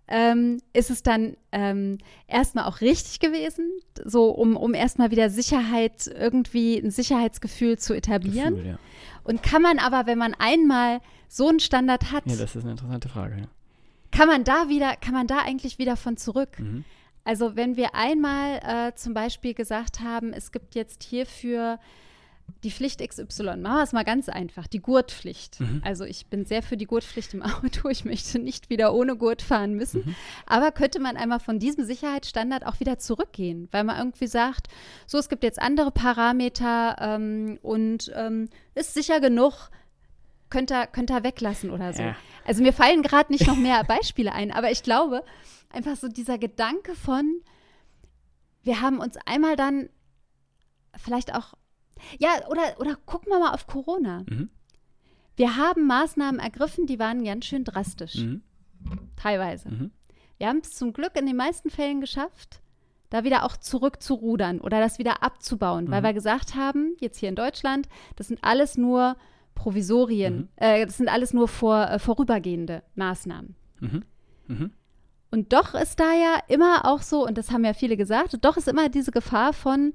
[0.09, 3.73] Ähm, ist es dann ähm, erstmal auch richtig gewesen,
[4.05, 8.55] so um, um erstmal wieder Sicherheit, irgendwie ein Sicherheitsgefühl zu etablieren?
[8.55, 8.79] Gefühl, ja.
[9.27, 12.27] Und kann man aber, wenn man einmal so einen Standard hat.
[12.27, 13.47] Ja, das ist eine interessante Frage, ja.
[14.13, 16.59] Kann man da wieder, kann man da eigentlich wieder von zurück?
[16.59, 16.85] Mhm.
[17.25, 21.81] Also wenn wir einmal äh, zum Beispiel gesagt haben, es gibt jetzt hierfür
[22.63, 25.61] die Pflicht XY, machen wir es mal ganz einfach, die Gurtpflicht.
[25.61, 25.83] Mhm.
[25.85, 27.89] Also ich bin sehr für die Gurtpflicht im Auto.
[27.89, 30.03] Ich möchte nicht wieder ohne Gurt fahren müssen.
[30.07, 30.15] Mhm.
[30.47, 34.69] Aber könnte man einmal von diesem Sicherheitsstandard auch wieder zurückgehen, weil man irgendwie sagt,
[35.07, 39.71] so es gibt jetzt andere Parameter ähm, und ähm, ist sicher genug,
[40.51, 42.03] könnt ihr, könnt ihr weglassen oder so.
[42.03, 42.17] Ja.
[42.45, 45.23] Also mir fallen gerade nicht noch mehr Beispiele ein, aber ich glaube,
[45.71, 47.41] einfach so dieser Gedanke von,
[48.63, 49.89] wir haben uns einmal dann
[50.97, 51.55] vielleicht auch,
[52.19, 54.25] ja, oder, oder gucken wir mal auf Corona.
[54.29, 54.51] Mhm.
[55.37, 58.17] Wir haben Maßnahmen ergriffen, die waren ganz schön drastisch.
[58.17, 58.43] Mhm.
[59.17, 59.69] Teilweise.
[59.69, 59.91] Mhm.
[60.39, 62.61] Wir haben es zum Glück in den meisten Fällen geschafft,
[63.11, 66.07] da wieder auch zurückzurudern oder das wieder abzubauen, weil mhm.
[66.07, 69.17] wir gesagt haben, jetzt hier in Deutschland, das sind alles nur
[69.55, 70.49] Provisorien, mhm.
[70.57, 73.57] äh, das sind alles nur vor, äh, vorübergehende Maßnahmen.
[73.81, 74.05] Mhm.
[75.31, 78.57] Und doch ist da ja immer auch so, und das haben ja viele gesagt, doch
[78.57, 79.93] ist immer diese Gefahr von,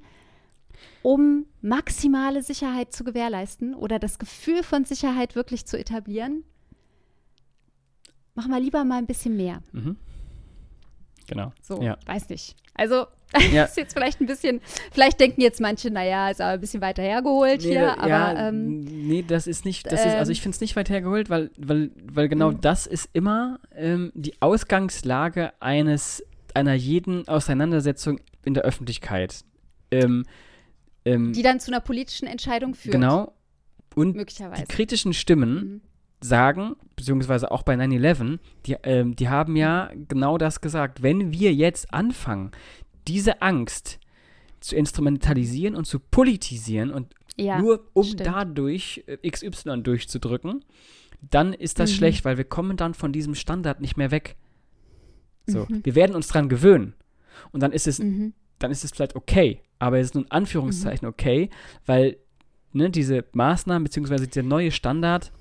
[1.02, 6.44] um maximale Sicherheit zu gewährleisten oder das Gefühl von Sicherheit wirklich zu etablieren,
[8.34, 9.62] machen wir lieber mal ein bisschen mehr.
[9.72, 9.96] Mhm.
[11.26, 11.52] Genau.
[11.62, 11.96] So, ja.
[12.06, 12.56] weiß nicht.
[12.74, 13.06] Also,
[13.52, 13.64] ja.
[13.64, 14.60] ist jetzt vielleicht ein bisschen,
[14.92, 18.08] vielleicht denken jetzt manche, naja, ist aber ein bisschen weiter hergeholt nee, hier, aber.
[18.08, 20.76] Ja, ähm, nee, das ist nicht, das ähm, ist, also ich ähm, finde es nicht
[20.76, 22.60] weit hergeholt, weil, weil, weil genau mhm.
[22.60, 29.44] das ist immer ähm, die Ausgangslage eines, einer jeden Auseinandersetzung in der Öffentlichkeit.
[29.90, 30.24] Ähm,
[31.04, 32.92] ähm, die dann zu einer politischen Entscheidung führt.
[32.92, 33.32] Genau.
[33.94, 35.80] Und die kritischen Stimmen mhm.
[36.20, 41.02] sagen, beziehungsweise auch bei 9-11, die, ähm, die haben ja genau das gesagt.
[41.02, 42.52] Wenn wir jetzt anfangen,
[43.06, 43.98] diese Angst
[44.60, 48.26] zu instrumentalisieren und zu politisieren und ja, nur um stimmt.
[48.26, 50.64] dadurch äh, XY durchzudrücken,
[51.20, 51.96] dann ist das mhm.
[51.96, 54.36] schlecht, weil wir kommen dann von diesem Standard nicht mehr weg.
[55.46, 55.84] So, mhm.
[55.84, 56.94] wir werden uns dran gewöhnen.
[57.50, 58.34] Und dann ist es, mhm.
[58.62, 61.12] Dann ist es vielleicht okay, aber es ist nur in Anführungszeichen mhm.
[61.12, 61.50] okay,
[61.86, 62.16] weil
[62.72, 65.32] ne, diese Maßnahmen beziehungsweise der neue Standard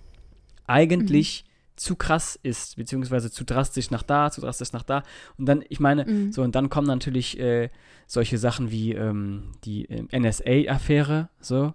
[0.67, 5.01] eigentlich mhm zu krass ist, beziehungsweise zu drastisch nach da, zu drastisch nach da.
[5.37, 6.31] Und dann, ich meine, mhm.
[6.31, 7.69] so, und dann kommen natürlich äh,
[8.05, 11.73] solche Sachen wie ähm, die äh, NSA-Affäre, so.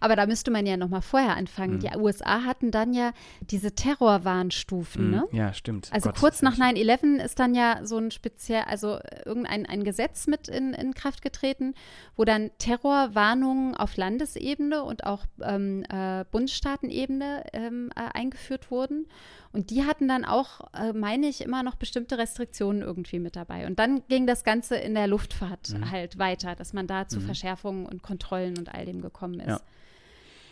[0.00, 1.76] Aber da müsste man ja noch mal vorher anfangen.
[1.76, 1.80] Mhm.
[1.80, 5.10] Die USA hatten dann ja diese Terrorwarnstufen, mhm.
[5.10, 5.28] ne?
[5.32, 5.88] Ja, stimmt.
[5.92, 10.26] Also Gott, kurz nach 9-11 ist dann ja so ein speziell, also irgendein ein Gesetz
[10.26, 11.74] mit in, in Kraft getreten,
[12.16, 19.06] wo dann Terrorwarnungen auf Landesebene und auch ähm, äh, Bundesstaatenebene ähm, äh, eingeführt wurden.
[19.52, 23.66] Und die hatten dann auch, äh, meine ich, immer noch bestimmte Restriktionen irgendwie mit dabei.
[23.66, 25.90] Und dann ging das Ganze in der Luftfahrt mhm.
[25.90, 27.24] halt weiter, dass man da zu mhm.
[27.24, 29.62] Verschärfungen und Kontrollen und all dem gekommen ist.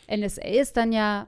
[0.09, 0.17] Ja.
[0.17, 1.27] NSA ist dann ja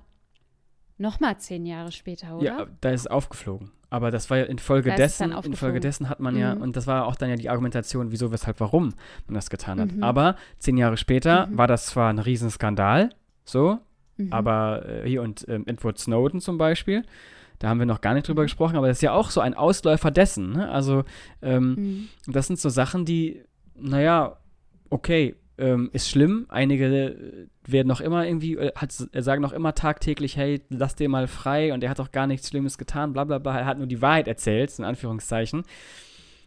[0.98, 2.44] noch mal zehn Jahre später, oder?
[2.44, 3.72] Ja, da ist es aufgeflogen.
[3.88, 6.62] Aber das war ja infolgedessen, infolgedessen hat man ja, mhm.
[6.62, 8.94] und das war auch dann ja die Argumentation, wieso, weshalb, warum
[9.26, 9.92] man das getan hat.
[9.92, 10.04] Mhm.
[10.04, 11.58] Aber zehn Jahre später mhm.
[11.58, 13.10] war das zwar ein Riesenskandal,
[13.44, 13.80] so,
[14.16, 14.32] mhm.
[14.32, 17.04] aber äh, hier und ähm, Edward Snowden zum Beispiel,
[17.58, 18.46] da haben wir noch gar nicht drüber mhm.
[18.46, 20.52] gesprochen, aber das ist ja auch so ein Ausläufer dessen.
[20.52, 20.70] Ne?
[20.70, 21.02] Also,
[21.42, 22.32] ähm, mhm.
[22.32, 23.42] das sind so Sachen, die,
[23.74, 24.36] naja,
[24.88, 26.46] okay, ähm, ist schlimm.
[26.49, 31.09] Einige äh, werden noch immer irgendwie, äh, hat, sagen noch immer tagtäglich, hey, lass dir
[31.09, 33.59] mal frei und er hat doch gar nichts Schlimmes getan, bla bla bla.
[33.59, 35.64] Er hat nur die Wahrheit erzählt, in Anführungszeichen.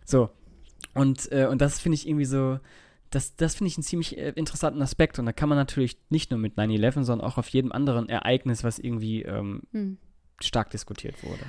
[0.06, 0.30] So.
[0.94, 2.60] Und, äh, und das finde ich irgendwie so,
[3.10, 5.20] das, das finde ich einen ziemlich äh, interessanten Aspekt.
[5.20, 8.64] Und da kann man natürlich nicht nur mit 9-11, sondern auch auf jedem anderen Ereignis,
[8.64, 9.98] was irgendwie ähm, hm
[10.42, 11.44] stark diskutiert wurde.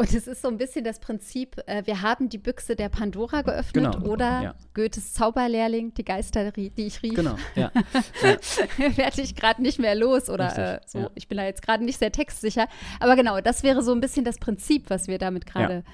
[0.00, 3.42] Und es ist so ein bisschen das Prinzip, äh, wir haben die Büchse der Pandora
[3.42, 4.54] geöffnet genau, oder ja.
[4.72, 7.16] Goethes Zauberlehrling, die Geister, die ich rief.
[7.16, 7.70] Genau, ja.
[8.22, 8.96] ja.
[8.96, 11.00] Werde ich gerade nicht mehr los oder äh, so.
[11.00, 11.10] Ja.
[11.16, 12.66] Ich bin da jetzt gerade nicht sehr textsicher.
[12.98, 15.84] Aber genau, das wäre so ein bisschen das Prinzip, was wir damit gerade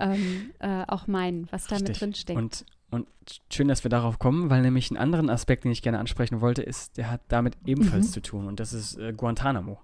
[0.00, 2.36] ähm, äh, auch meinen, was da mit drin steckt.
[2.36, 3.06] Und, und
[3.52, 6.62] schön, dass wir darauf kommen, weil nämlich einen anderen Aspekt, den ich gerne ansprechen wollte,
[6.62, 8.12] ist, der hat damit ebenfalls Mhm.
[8.12, 9.78] zu tun und das ist äh, Guantanamo.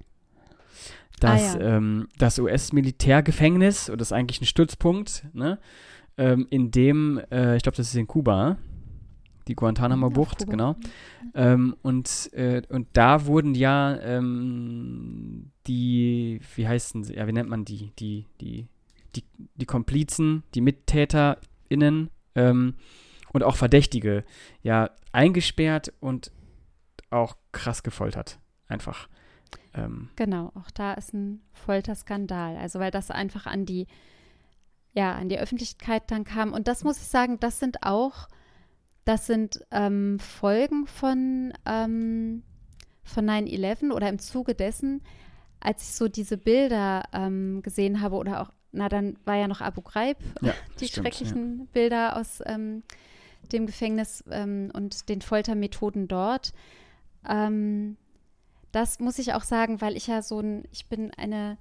[1.21, 1.77] Das, Ah, ja.
[1.77, 5.59] ähm, das US-Militärgefängnis, und das ist eigentlich ein Stützpunkt, ne,
[6.17, 8.57] ähm, in dem, äh, ich glaube, das ist in Kuba,
[9.49, 10.51] die Guantanamo-Bucht, Kuba.
[10.51, 10.77] genau.
[11.35, 17.49] Ähm, und, äh, und da wurden ja ähm, die, wie heißen sie, ja, wie nennt
[17.49, 18.69] man die, die, die,
[19.17, 19.25] die,
[19.57, 22.75] die Komplizen, die MittäterInnen ähm,
[23.33, 24.25] und auch Verdächtige
[24.63, 26.31] ja eingesperrt und
[27.11, 28.39] auch krass gefoltert.
[28.67, 29.09] Einfach.
[29.85, 32.57] Ähm, Genau, auch da ist ein Folterskandal.
[32.57, 33.87] Also weil das einfach an die,
[34.93, 36.53] ja, an die Öffentlichkeit dann kam.
[36.53, 38.29] Und das muss ich sagen, das sind auch,
[39.05, 42.43] das sind ähm, Folgen von, ähm,
[43.03, 45.03] von 9-11 oder im Zuge dessen,
[45.61, 49.61] als ich so diese Bilder ähm, gesehen habe oder auch, na dann war ja noch
[49.61, 52.83] Abu Ghraib, ja, die stimmt, schrecklichen Bilder aus ähm,
[53.51, 56.53] dem Gefängnis ähm, und den Foltermethoden dort.
[57.29, 57.97] Ähm,
[58.79, 61.59] das muss ich auch sagen, weil ich ja so ein, ich bin eine,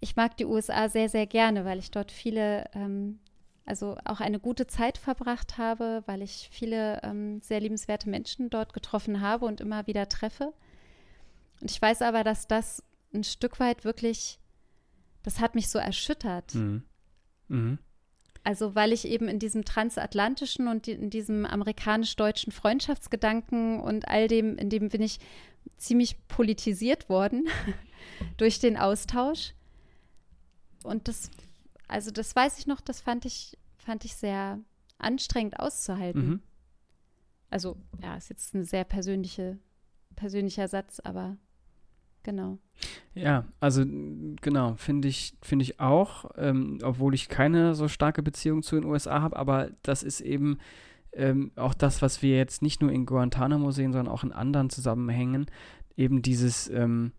[0.00, 3.18] ich mag die USA sehr, sehr gerne, weil ich dort viele, ähm,
[3.66, 8.72] also auch eine gute Zeit verbracht habe, weil ich viele ähm, sehr liebenswerte Menschen dort
[8.72, 10.54] getroffen habe und immer wieder treffe.
[11.60, 14.38] Und ich weiß aber, dass das ein Stück weit wirklich,
[15.22, 16.54] das hat mich so erschüttert.
[16.54, 16.82] Mhm.
[17.48, 17.78] Mhm.
[18.42, 24.28] Also weil ich eben in diesem transatlantischen und die, in diesem amerikanisch-deutschen Freundschaftsgedanken und all
[24.28, 25.20] dem, in dem bin ich
[25.76, 27.48] ziemlich politisiert worden
[28.36, 29.54] durch den Austausch.
[30.84, 31.30] Und das,
[31.88, 34.58] also das weiß ich noch, das fand ich, fand ich sehr
[34.98, 36.26] anstrengend auszuhalten.
[36.28, 36.42] Mhm.
[37.50, 39.58] Also ja, ist jetzt ein sehr persönliche,
[40.16, 41.36] persönlicher Satz, aber
[42.22, 42.58] genau.
[43.14, 48.62] Ja, also genau, finde ich, finde ich auch, ähm, obwohl ich keine so starke Beziehung
[48.62, 50.58] zu den USA habe, aber das ist eben
[51.14, 54.70] ähm, auch das, was wir jetzt nicht nur in Guantanamo sehen, sondern auch in anderen
[54.70, 55.46] Zusammenhängen,
[55.96, 57.12] eben dieses, ähm,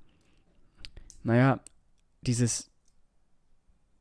[1.24, 1.60] naja,
[2.22, 2.72] dieses,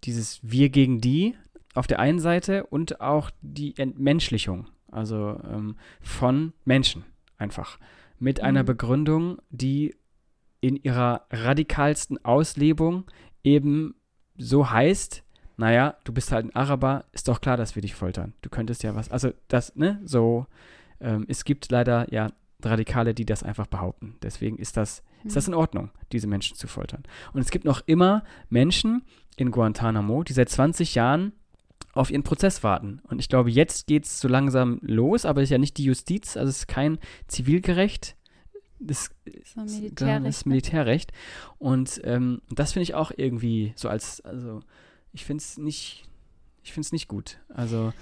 [0.04, 1.36] dieses Wir gegen die
[1.74, 7.04] auf der einen Seite und auch die Entmenschlichung, also ähm, von Menschen
[7.38, 7.78] einfach,
[8.18, 8.66] mit einer Mhm.
[8.66, 9.96] Begründung, die
[10.60, 13.04] in ihrer radikalsten Auslebung
[13.42, 13.94] eben
[14.36, 15.24] so heißt,
[15.56, 18.32] naja, du bist halt ein Araber, ist doch klar, dass wir dich foltern.
[18.42, 20.46] Du könntest ja was, also das, ne, so,
[21.00, 22.30] ähm, es gibt leider ja
[22.64, 24.16] Radikale, die das einfach behaupten.
[24.22, 27.02] Deswegen ist das, ist das in Ordnung, diese Menschen zu foltern.
[27.32, 29.02] Und es gibt noch immer Menschen
[29.36, 31.32] in Guantanamo, die seit 20 Jahren
[31.92, 33.00] auf ihren Prozess warten.
[33.08, 35.84] Und ich glaube, jetzt geht es so langsam los, aber es ist ja nicht die
[35.84, 38.16] Justiz, also es ist kein Zivilgerecht.
[38.78, 39.10] Das
[39.54, 40.50] So ist- Militärrecht, das ne?
[40.50, 41.12] Militärrecht.
[41.58, 44.60] Und ähm, das finde ich auch irgendwie so als, also
[45.12, 46.04] ich finde es nicht,
[46.62, 47.38] ich finde es nicht gut.
[47.48, 47.92] Also,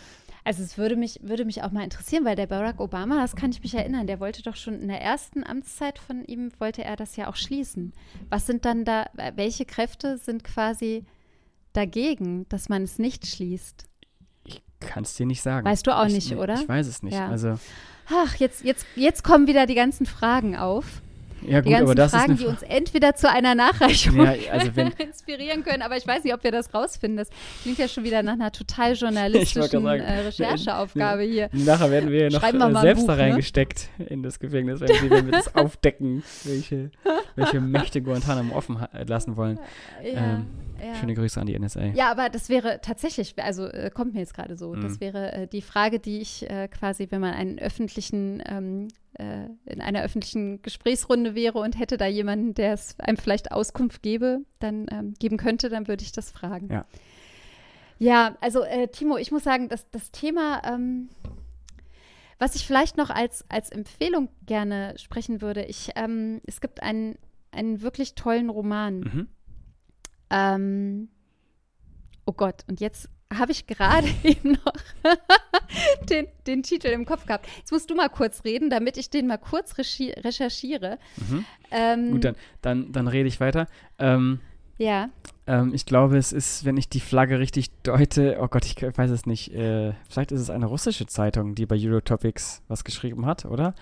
[0.44, 3.50] Also es würde mich, würde mich auch mal interessieren, weil der Barack Obama, das kann
[3.50, 6.96] ich mich erinnern, der wollte doch schon in der ersten Amtszeit von ihm, wollte er
[6.96, 7.92] das ja auch schließen.
[8.28, 11.04] Was sind dann da, welche Kräfte sind quasi
[11.72, 13.86] dagegen, dass man es nicht schließt?
[14.44, 15.66] ich kann es dir nicht sagen.
[15.66, 16.54] Weißt du auch ich, nicht, oder?
[16.54, 17.14] Ich weiß es nicht.
[17.14, 17.28] Ja.
[17.28, 17.58] Also,
[18.08, 21.02] Ach, jetzt, jetzt, jetzt kommen wieder die ganzen Fragen auf.
[21.46, 24.70] Ja Die gut, ganzen aber das Fragen, die uns entweder zu einer Nachreichung Ja, also
[24.98, 27.16] inspirieren können, aber ich weiß nicht, ob wir das rausfinden.
[27.18, 27.28] Das
[27.62, 31.48] klingt ja schon wieder nach einer total journalistischen gerade sagen, äh, Rechercheaufgabe hier.
[31.52, 33.22] Nachher werden wir noch wir äh, selbst Buch, da ne?
[33.22, 36.90] reingesteckt in das Gefängnis, wenn wir, das aufdecken, welche,
[37.36, 39.58] welche Mächte Guantanamo offen ha- lassen wollen.
[40.02, 40.46] Ja, Ähm,
[40.82, 40.94] ja.
[40.94, 41.86] Schöne Grüße an die NSA.
[41.94, 45.00] Ja, aber das wäre tatsächlich, also äh, kommt mir jetzt gerade so, das Mhm.
[45.00, 48.88] wäre äh, die Frage, die ich äh, quasi, wenn man einen öffentlichen, ähm,
[49.20, 54.02] äh, in einer öffentlichen Gesprächsrunde wäre und hätte da jemanden, der es einem vielleicht Auskunft
[54.02, 56.68] gebe, dann ähm, geben könnte, dann würde ich das fragen.
[56.70, 56.86] Ja.
[57.98, 61.10] Ja, also äh, Timo, ich muss sagen, dass das Thema, ähm,
[62.38, 67.18] was ich vielleicht noch als, als Empfehlung gerne sprechen würde, ich, ähm, es gibt einen,
[67.50, 69.00] einen wirklich tollen Roman.
[69.00, 69.28] Mhm.
[70.30, 71.08] Ähm,
[72.24, 74.74] oh Gott, und jetzt habe ich gerade eben noch
[76.08, 77.46] den, den Titel im Kopf gehabt.
[77.58, 80.98] Jetzt musst du mal kurz reden, damit ich den mal kurz recherchiere.
[81.16, 81.44] Mhm.
[81.70, 83.66] Ähm, Gut, dann, dann, dann rede ich weiter.
[83.98, 84.40] Ähm,
[84.78, 85.10] Ja,
[85.46, 89.10] ähm, ich glaube, es ist, wenn ich die Flagge richtig deute, oh Gott, ich weiß
[89.10, 93.44] es nicht, äh, vielleicht ist es eine russische Zeitung, die bei Eurotopics was geschrieben hat,
[93.44, 93.74] oder?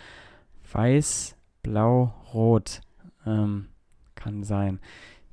[0.72, 2.80] Weiß, blau, rot.
[3.26, 3.68] Ähm,
[4.14, 4.80] kann sein.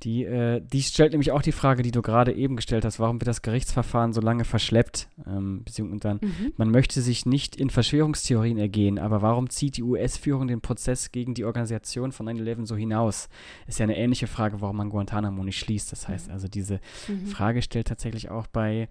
[0.06, 3.20] Die, äh, die stellt nämlich auch die Frage, die du gerade eben gestellt hast, warum
[3.20, 5.08] wird das Gerichtsverfahren so lange verschleppt?
[5.26, 6.54] Ähm, beziehungsweise dann, Mhm.
[6.58, 11.34] man möchte sich nicht in Verschwörungstheorien ergehen, aber warum zieht die US-Führung den Prozess gegen
[11.34, 13.30] die Organisation von 9-11 so hinaus?
[13.66, 15.92] Ist ja eine ähnliche Frage, warum man Guantanamo nicht schließt.
[15.92, 17.26] Das heißt also, diese Mhm.
[17.26, 18.88] Frage stellt tatsächlich auch bei,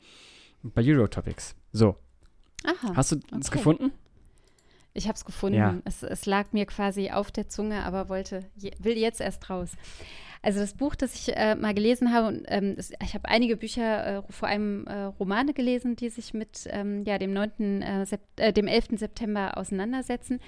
[0.64, 1.54] bei Eurotopics.
[1.72, 1.94] So,
[2.64, 2.92] Aha.
[2.96, 3.58] hast du es okay.
[3.58, 3.92] gefunden?
[4.94, 5.58] Ich habe es gefunden.
[5.58, 5.76] Ja.
[5.84, 8.44] Es, lag mir quasi auf der Zunge, aber wollte,
[8.78, 9.72] will jetzt erst raus.
[10.44, 13.56] Also das Buch, das ich äh, mal gelesen habe, und, ähm, es, ich habe einige
[13.56, 18.06] Bücher, äh, vor allem äh, Romane gelesen, die sich mit ähm, ja, dem 9., äh,
[18.36, 18.98] äh, dem 11.
[18.98, 20.40] September auseinandersetzen.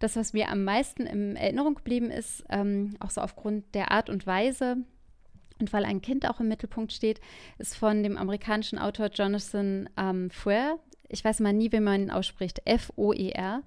[0.00, 4.10] Das, was mir am meisten in Erinnerung geblieben ist, ähm, auch so aufgrund der Art
[4.10, 4.78] und Weise
[5.60, 7.20] und weil ein Kind auch im Mittelpunkt steht,
[7.58, 10.80] ist von dem amerikanischen Autor Jonathan ähm, Freer.
[11.08, 12.62] Ich weiß mal nie, wie man ihn ausspricht.
[12.64, 13.62] F-O-E-R.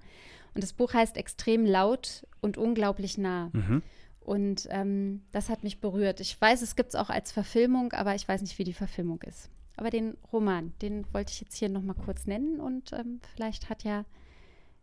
[0.54, 3.48] Und das Buch heißt Extrem laut und unglaublich nah.
[3.54, 3.82] Mhm.
[4.28, 6.20] Und ähm, das hat mich berührt.
[6.20, 9.22] Ich weiß, es gibt es auch als Verfilmung, aber ich weiß nicht, wie die Verfilmung
[9.22, 9.48] ist.
[9.78, 13.84] Aber den Roman, den wollte ich jetzt hier nochmal kurz nennen und ähm, vielleicht hat
[13.84, 14.04] ja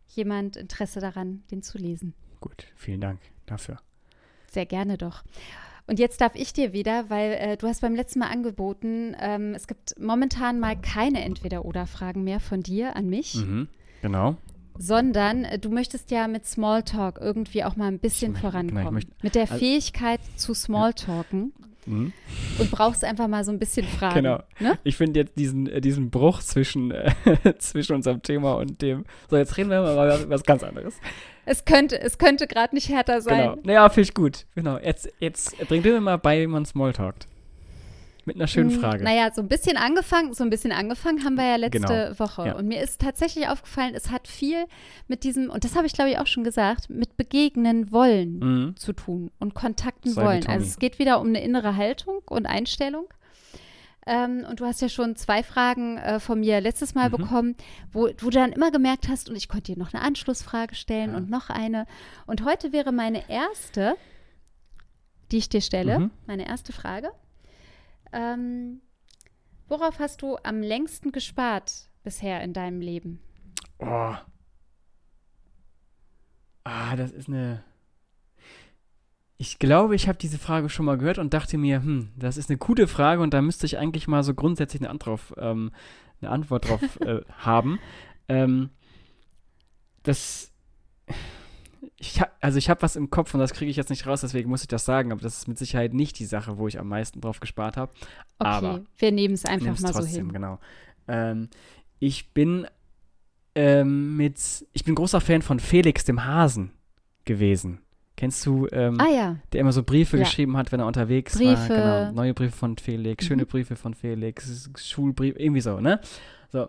[0.08, 2.12] jemand Interesse daran, den zu lesen.
[2.40, 3.78] Gut, vielen Dank dafür.
[4.50, 5.22] Sehr gerne doch.
[5.86, 9.54] Und jetzt darf ich dir wieder, weil äh, du hast beim letzten Mal angeboten, ähm,
[9.54, 13.68] es gibt momentan mal keine Entweder-Oder-Fragen mehr von dir an mich, Mhm.
[14.02, 14.36] Genau.
[14.78, 18.94] Sondern äh, du möchtest ja mit Smalltalk irgendwie auch mal ein bisschen möchte- vorankommen.
[18.94, 21.52] möchte- mit der also- Fähigkeit zu Smalltalken
[21.88, 22.12] Mhm.
[22.58, 24.16] und brauchst einfach mal so ein bisschen Fragen.
[24.16, 24.42] Genau.
[24.58, 24.76] Ne?
[24.82, 27.12] Ich finde jetzt diesen, äh, diesen Bruch zwischen, äh,
[27.58, 29.04] zwischen unserem Thema und dem.
[29.30, 30.94] So, jetzt reden wir mal über was ganz anderes.
[31.44, 33.50] Es könnte, es könnte gerade nicht härter sein.
[33.50, 33.62] Genau.
[33.62, 34.46] Naja, finde ich gut.
[34.56, 34.78] Genau.
[34.78, 37.28] Jetzt, jetzt bring du mir mal bei, wie man Smalltalkt.
[38.26, 39.04] Mit einer schönen Hm, Frage.
[39.04, 42.46] Naja, so ein bisschen angefangen, so ein bisschen angefangen haben wir ja letzte Genau, Woche.
[42.48, 42.56] ja.
[42.56, 44.66] Und mir ist tatsächlich aufgefallen, es hat viel
[45.06, 48.76] mit diesem, und das habe ich glaube ich auch schon gesagt, mit begegnen wollen Mhm.
[48.76, 50.46] zu tun und kontakten Sei wollen.
[50.48, 53.06] Also es geht wieder um eine innere Haltung und Einstellung.
[54.08, 57.16] Ähm, und du hast ja schon zwei Fragen äh, von mir letztes Mal Mhm.
[57.16, 57.56] bekommen,
[57.92, 61.10] wo, wo du dann immer gemerkt hast, und ich konnte dir noch eine Anschlussfrage stellen
[61.12, 61.16] Ja.
[61.16, 61.86] und noch eine.
[62.26, 63.94] Und heute wäre meine erste,
[65.30, 66.10] die ich dir stelle, Mhm.
[66.26, 67.10] meine erste Frage.
[68.12, 68.80] Ähm,
[69.68, 73.20] worauf hast du am längsten gespart bisher in deinem Leben?
[73.78, 74.14] Oh.
[76.64, 77.62] Ah, das ist eine.
[79.38, 82.48] Ich glaube, ich habe diese Frage schon mal gehört und dachte mir, hm, das ist
[82.48, 85.72] eine gute Frage und da müsste ich eigentlich mal so grundsätzlich eine, Antwort drauf, ähm,
[86.20, 87.78] eine Antwort drauf äh, haben.
[88.28, 88.70] Ähm,
[90.02, 90.52] das.
[91.98, 94.20] Ich hab, also ich habe was im Kopf und das kriege ich jetzt nicht raus,
[94.20, 96.78] deswegen muss ich das sagen, aber das ist mit Sicherheit nicht die Sache, wo ich
[96.78, 97.90] am meisten drauf gespart habe.
[98.38, 100.32] Okay, Aber wir nehmen es einfach mal so trotzdem, hin.
[100.34, 100.58] genau.
[101.08, 101.48] Ähm,
[101.98, 102.66] ich bin
[103.54, 104.38] ähm, mit,
[104.72, 106.72] ich bin großer Fan von Felix dem Hasen
[107.24, 107.80] gewesen.
[108.16, 110.24] Kennst du, ähm, Ah ja, der immer so Briefe Ja.
[110.24, 111.54] geschrieben hat, wenn er unterwegs war?
[111.54, 111.72] Briefe.
[111.74, 113.48] Genau, neue Briefe von Felix, schöne Mhm.
[113.48, 116.00] Briefe von Felix, Schulbriefe, irgendwie so, ne?
[116.52, 116.68] So.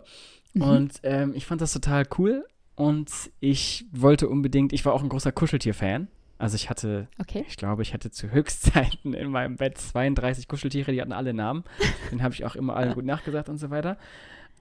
[0.54, 0.62] Mhm.
[0.62, 2.46] Und ähm, ich fand das total cool
[2.78, 3.10] und
[3.40, 6.08] ich wollte unbedingt, ich war auch ein großer Kuscheltier-Fan.
[6.38, 7.44] Also ich hatte okay.
[7.48, 11.64] ich glaube, ich hatte zu Höchstzeiten in meinem Bett 32 Kuscheltiere, die hatten alle Namen.
[12.12, 13.98] Den habe ich auch immer allen gut nachgesagt und so weiter.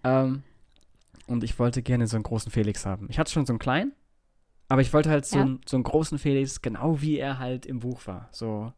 [0.03, 0.41] Ähm,
[1.27, 3.07] und ich wollte gerne so einen großen Felix haben.
[3.11, 3.91] Ich hatte schon so einen kleinen,
[4.69, 5.43] aber ich wollte halt so, Ja.
[5.43, 8.29] einen, so einen großen Felix, genau wie er halt im Buch war.
[8.31, 8.73] So,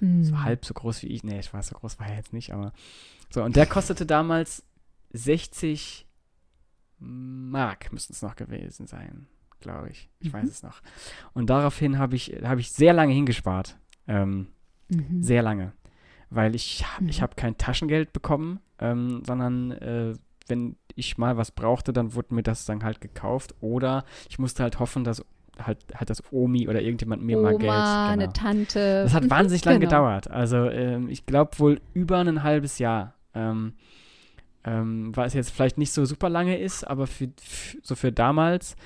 [0.00, 0.24] Hm.
[0.24, 1.22] so halb so groß wie ich.
[1.22, 2.72] Nee, ich weiß, so groß war er jetzt nicht, aber.
[3.30, 4.64] So, und der kostete damals
[5.12, 6.04] 60
[7.04, 9.26] Mark, müssten es noch gewesen sein,
[9.60, 10.08] glaube ich.
[10.20, 10.48] Ich weiß Mhm.
[10.50, 10.80] es noch.
[11.32, 13.76] Und daraufhin habe ich, habe ich sehr lange hingespart.
[14.08, 14.48] Ähm,
[14.88, 15.22] Mhm.
[15.22, 15.72] sehr lange.
[16.30, 17.22] Weil ich, hab- ich Mhm.
[17.22, 20.14] habe kein Taschengeld bekommen, ähm, sondern äh,
[20.48, 23.54] wenn ich mal was brauchte, dann wurde mir das dann halt gekauft.
[23.60, 25.24] Oder ich musste halt hoffen, dass
[25.58, 27.70] halt, halt das Omi oder irgendjemand mir mal Geld.
[27.72, 28.22] Oma, Genau.
[28.24, 29.02] eine Tante.
[29.04, 29.90] Das hat Mhm, wahnsinnig lange genau.
[29.90, 30.30] gedauert.
[30.30, 33.14] Also ähm, ich glaube wohl über ein halbes Jahr.
[33.34, 33.74] Ähm,
[34.64, 38.76] ähm, was jetzt vielleicht nicht so super lange ist, aber für, f- so für damals.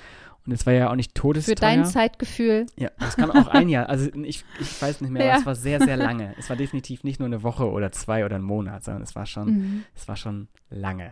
[0.45, 1.55] Und es war ja auch nicht todesteuer.
[1.57, 2.65] Für dein Zeitgefühl.
[2.75, 3.87] Ja, das kann auch ein Jahr.
[3.87, 5.31] Also ich, ich weiß nicht mehr, Ja.
[5.33, 6.33] aber es war sehr, sehr lange.
[6.39, 9.25] Es war definitiv nicht nur eine Woche oder zwei oder ein Monat, sondern es war
[9.25, 9.83] schon, Mhm.
[9.95, 11.11] es war schon lange.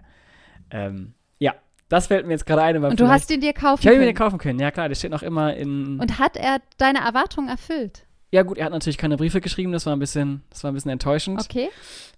[0.71, 1.53] Ähm, ja,
[1.89, 2.83] das fällt mir jetzt gerade ein.
[2.83, 4.15] Und du hast ihn dir kaufen ich habe ihn mir können.
[4.15, 5.99] den kaufen können, ja klar, der steht noch immer in.
[5.99, 8.05] Und hat er deine Erwartungen erfüllt?
[8.31, 10.73] Ja gut, er hat natürlich keine Briefe geschrieben, das war ein bisschen, das war ein
[10.73, 11.39] bisschen enttäuschend.
[11.41, 11.69] Okay.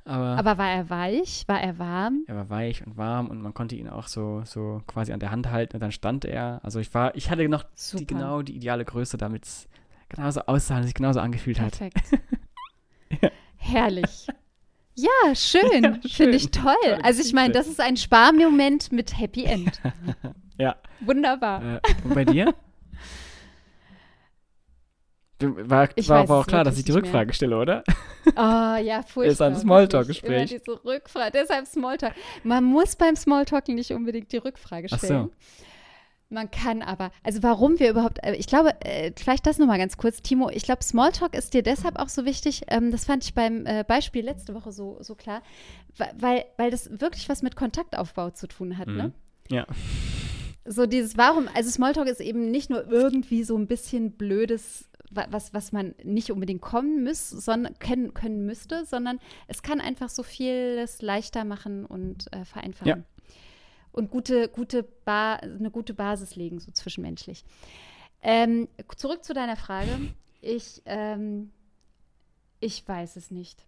[0.06, 1.44] Aber, Aber war er weich?
[1.48, 2.24] War er warm?
[2.28, 5.32] er war weich und warm und man konnte ihn auch so, so quasi an der
[5.32, 6.60] Hand halten und dann stand er.
[6.64, 9.68] Also ich war, ich hatte noch die, genau die ideale Größe, damit es
[10.10, 11.78] genauso aussah und sich genauso angefühlt hat.
[11.78, 12.02] Perfekt.
[13.58, 14.28] Herrlich.
[14.96, 15.62] Ja, schön.
[15.82, 16.34] Ja, Finde schön.
[16.34, 16.76] ich toll.
[16.84, 19.80] Tolle Also ich meine, das ist ein Sparmoment mit Happy End.
[20.58, 20.76] Ja.
[21.00, 21.76] Wunderbar.
[21.76, 22.54] Äh, und bei dir?
[25.42, 27.04] War, Ich war aber auch klar, dass ich die nicht mehr.
[27.06, 27.84] Rückfrage stelle, oder?
[28.36, 29.26] Oh, ja, furchtbar.
[29.26, 30.50] Ist ein Smalltalk-Gespräch.
[30.50, 31.32] diese Rückfrage.
[31.32, 32.14] Deshalb Smalltalk.
[32.44, 35.06] Man muss beim Smalltalking nicht unbedingt die Rückfrage Ach so.
[35.06, 35.30] stellen.
[36.32, 39.98] Man kann aber, also warum wir überhaupt, äh, ich glaube, äh, vielleicht das nochmal ganz
[39.98, 43.34] kurz, Timo, ich glaube, Smalltalk ist dir deshalb auch so wichtig, ähm, das fand ich
[43.34, 45.42] beim äh, Beispiel letzte Woche so, so klar,
[46.20, 49.12] weil, weil das wirklich was mit Kontaktaufbau zu tun hat, ne?
[49.50, 49.56] Mhm.
[49.56, 49.66] Ja.
[50.66, 55.54] So dieses Warum, also Smalltalk ist eben nicht nur irgendwie so ein bisschen blödes, was,
[55.54, 60.24] was man nicht unbedingt kommen muss, sondern können, können müsste, sondern es kann einfach so
[60.24, 62.88] vieles leichter machen und äh, vereinfachen.
[62.88, 63.24] Ja.
[63.92, 67.44] Und gute, gute ba eine gute Basis legen, so zwischenmenschlich.
[68.22, 69.98] Ähm, zurück zu deiner Frage.
[70.42, 71.52] Ich, ähm,
[72.60, 73.66] ich weiß es nicht.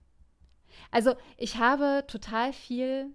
[0.91, 3.07] Also ich habe total viel,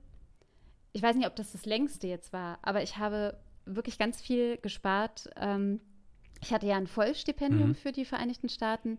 [0.93, 4.57] ich weiß nicht, ob das das längste jetzt war, aber ich habe wirklich ganz viel
[4.59, 5.31] gespart.
[5.37, 5.81] Ähm,
[6.47, 7.74] ich hatte ja ein Vollstipendium Mhm.
[7.74, 8.99] für die Vereinigten Staaten,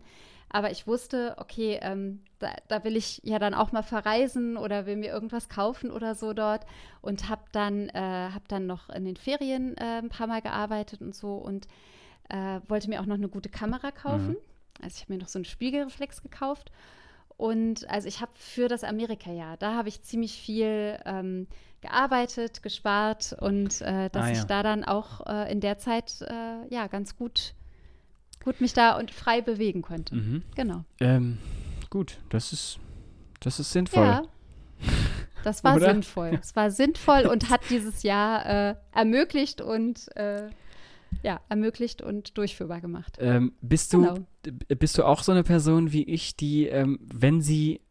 [0.49, 4.85] aber ich wusste, okay, ähm, da, da will ich ja dann auch mal verreisen oder
[4.85, 6.65] will mir irgendwas kaufen oder so dort
[7.01, 11.01] und habe dann, äh, hab dann noch in den Ferien äh, ein paar Mal gearbeitet
[11.01, 11.67] und so und
[12.29, 14.35] äh, wollte mir auch noch eine gute Kamera kaufen.
[14.81, 16.71] Also ich habe mir noch so einen Spiegelreflex gekauft.
[17.37, 21.47] Und also ich habe für das Amerika-Jahr, da habe ich ziemlich viel ähm,
[21.81, 24.43] gearbeitet, gespart und äh, dass Ah, ich ja.
[24.45, 27.53] da dann auch äh, in der Zeit äh, ja ganz gut,
[28.43, 30.15] gut mich da und frei bewegen konnte.
[30.15, 30.43] Mhm.
[30.55, 30.83] Genau.
[30.99, 31.37] Ähm,
[31.89, 32.79] gut, das ist,
[33.39, 34.03] das ist sinnvoll.
[34.05, 34.23] Ja.
[35.43, 35.91] Das war Oder?
[35.91, 36.37] sinnvoll.
[36.41, 40.49] Es war sinnvoll und hat dieses Jahr äh, ermöglicht und äh,
[41.23, 43.17] ja, ermöglicht und durchführbar gemacht.
[43.19, 44.27] Ähm, bist, du, Genau.
[44.77, 47.81] bist du auch so eine Person wie ich, die, ähm, wenn sie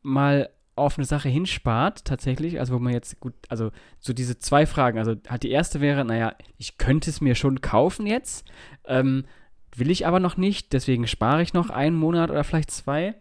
[0.00, 3.70] mal auf eine Sache hinspart, tatsächlich, also wo man jetzt gut, also
[4.00, 7.60] so diese zwei Fragen, also halt die erste wäre, naja, ich könnte es mir schon
[7.60, 8.46] kaufen jetzt,
[8.86, 9.24] ähm,
[9.76, 13.14] will ich aber noch nicht, deswegen spare ich noch einen Monat oder vielleicht zwei.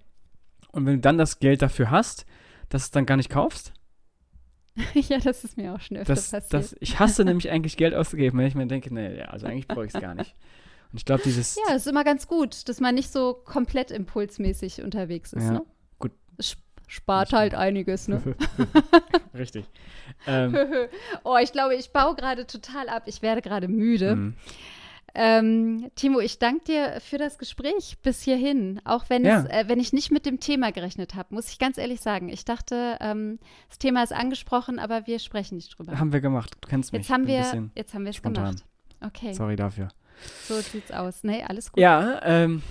[0.72, 2.26] Und wenn du dann das Geld dafür hast,
[2.70, 3.74] dass du es dann gar nicht kaufst,
[4.94, 6.54] ja, das ist mir auch schon öfter das, passiert.
[6.54, 9.68] das, ich hasse nämlich eigentlich Geld auszugeben, wenn ich mir denke, nee, ja, also eigentlich
[9.68, 10.36] brauche ich es gar nicht.
[10.92, 13.92] Und ich glaube, dieses, Ja, das ist immer ganz gut, dass man nicht so komplett
[13.92, 15.44] impulsmäßig unterwegs ist.
[15.44, 15.66] Ja, ne?
[16.00, 16.12] gut.
[16.38, 16.58] Es
[16.92, 18.22] spart halt einiges, ne?
[19.34, 19.66] richtig.
[20.28, 20.56] Ähm,
[21.24, 23.04] oh, ich glaube, ich baue gerade total ab.
[23.06, 24.16] Ich werde gerade müde.
[24.16, 24.34] mhm.
[25.14, 28.80] Ähm, Timo, ich danke dir für das Gespräch bis hierhin.
[28.86, 29.40] Auch wenn, Ja.
[29.42, 32.30] es, äh, wenn ich nicht mit dem Thema gerechnet habe, muss ich ganz ehrlich sagen.
[32.30, 33.38] Ich dachte, ähm,
[33.68, 36.00] das Thema ist angesprochen, aber wir sprechen nicht drüber.
[36.00, 36.56] Haben wir gemacht.
[36.62, 37.02] Du kennst mich.
[37.02, 38.64] Jetzt haben wir, jetzt haben wir es gemacht.
[39.02, 39.90] Okay, Sorry dafür.
[40.48, 41.24] so sieht's aus.
[41.24, 41.82] Nee, alles gut.
[41.82, 42.64] Ja, ähm,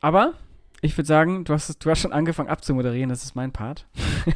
[0.00, 0.34] aber
[0.80, 3.86] ich würde sagen, du hast, du hast schon angefangen abzumoderieren, das ist mein Part.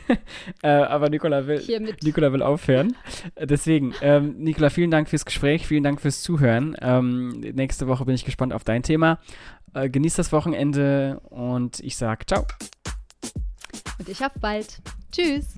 [0.62, 2.02] äh, aber Nicola will, Hiermit.
[2.02, 2.96] Nicola will aufhören.
[3.36, 6.76] Äh, Deswegen, ähm, Nicola, vielen Dank fürs Gespräch, vielen Dank fürs Zuhören.
[6.80, 9.20] Ähm, nächste Woche bin ich gespannt auf dein Thema.
[9.74, 12.44] Äh, genießt das Wochenende und ich sag ciao.
[13.98, 14.80] Und ich auf bald.
[15.12, 15.54] Tschüss.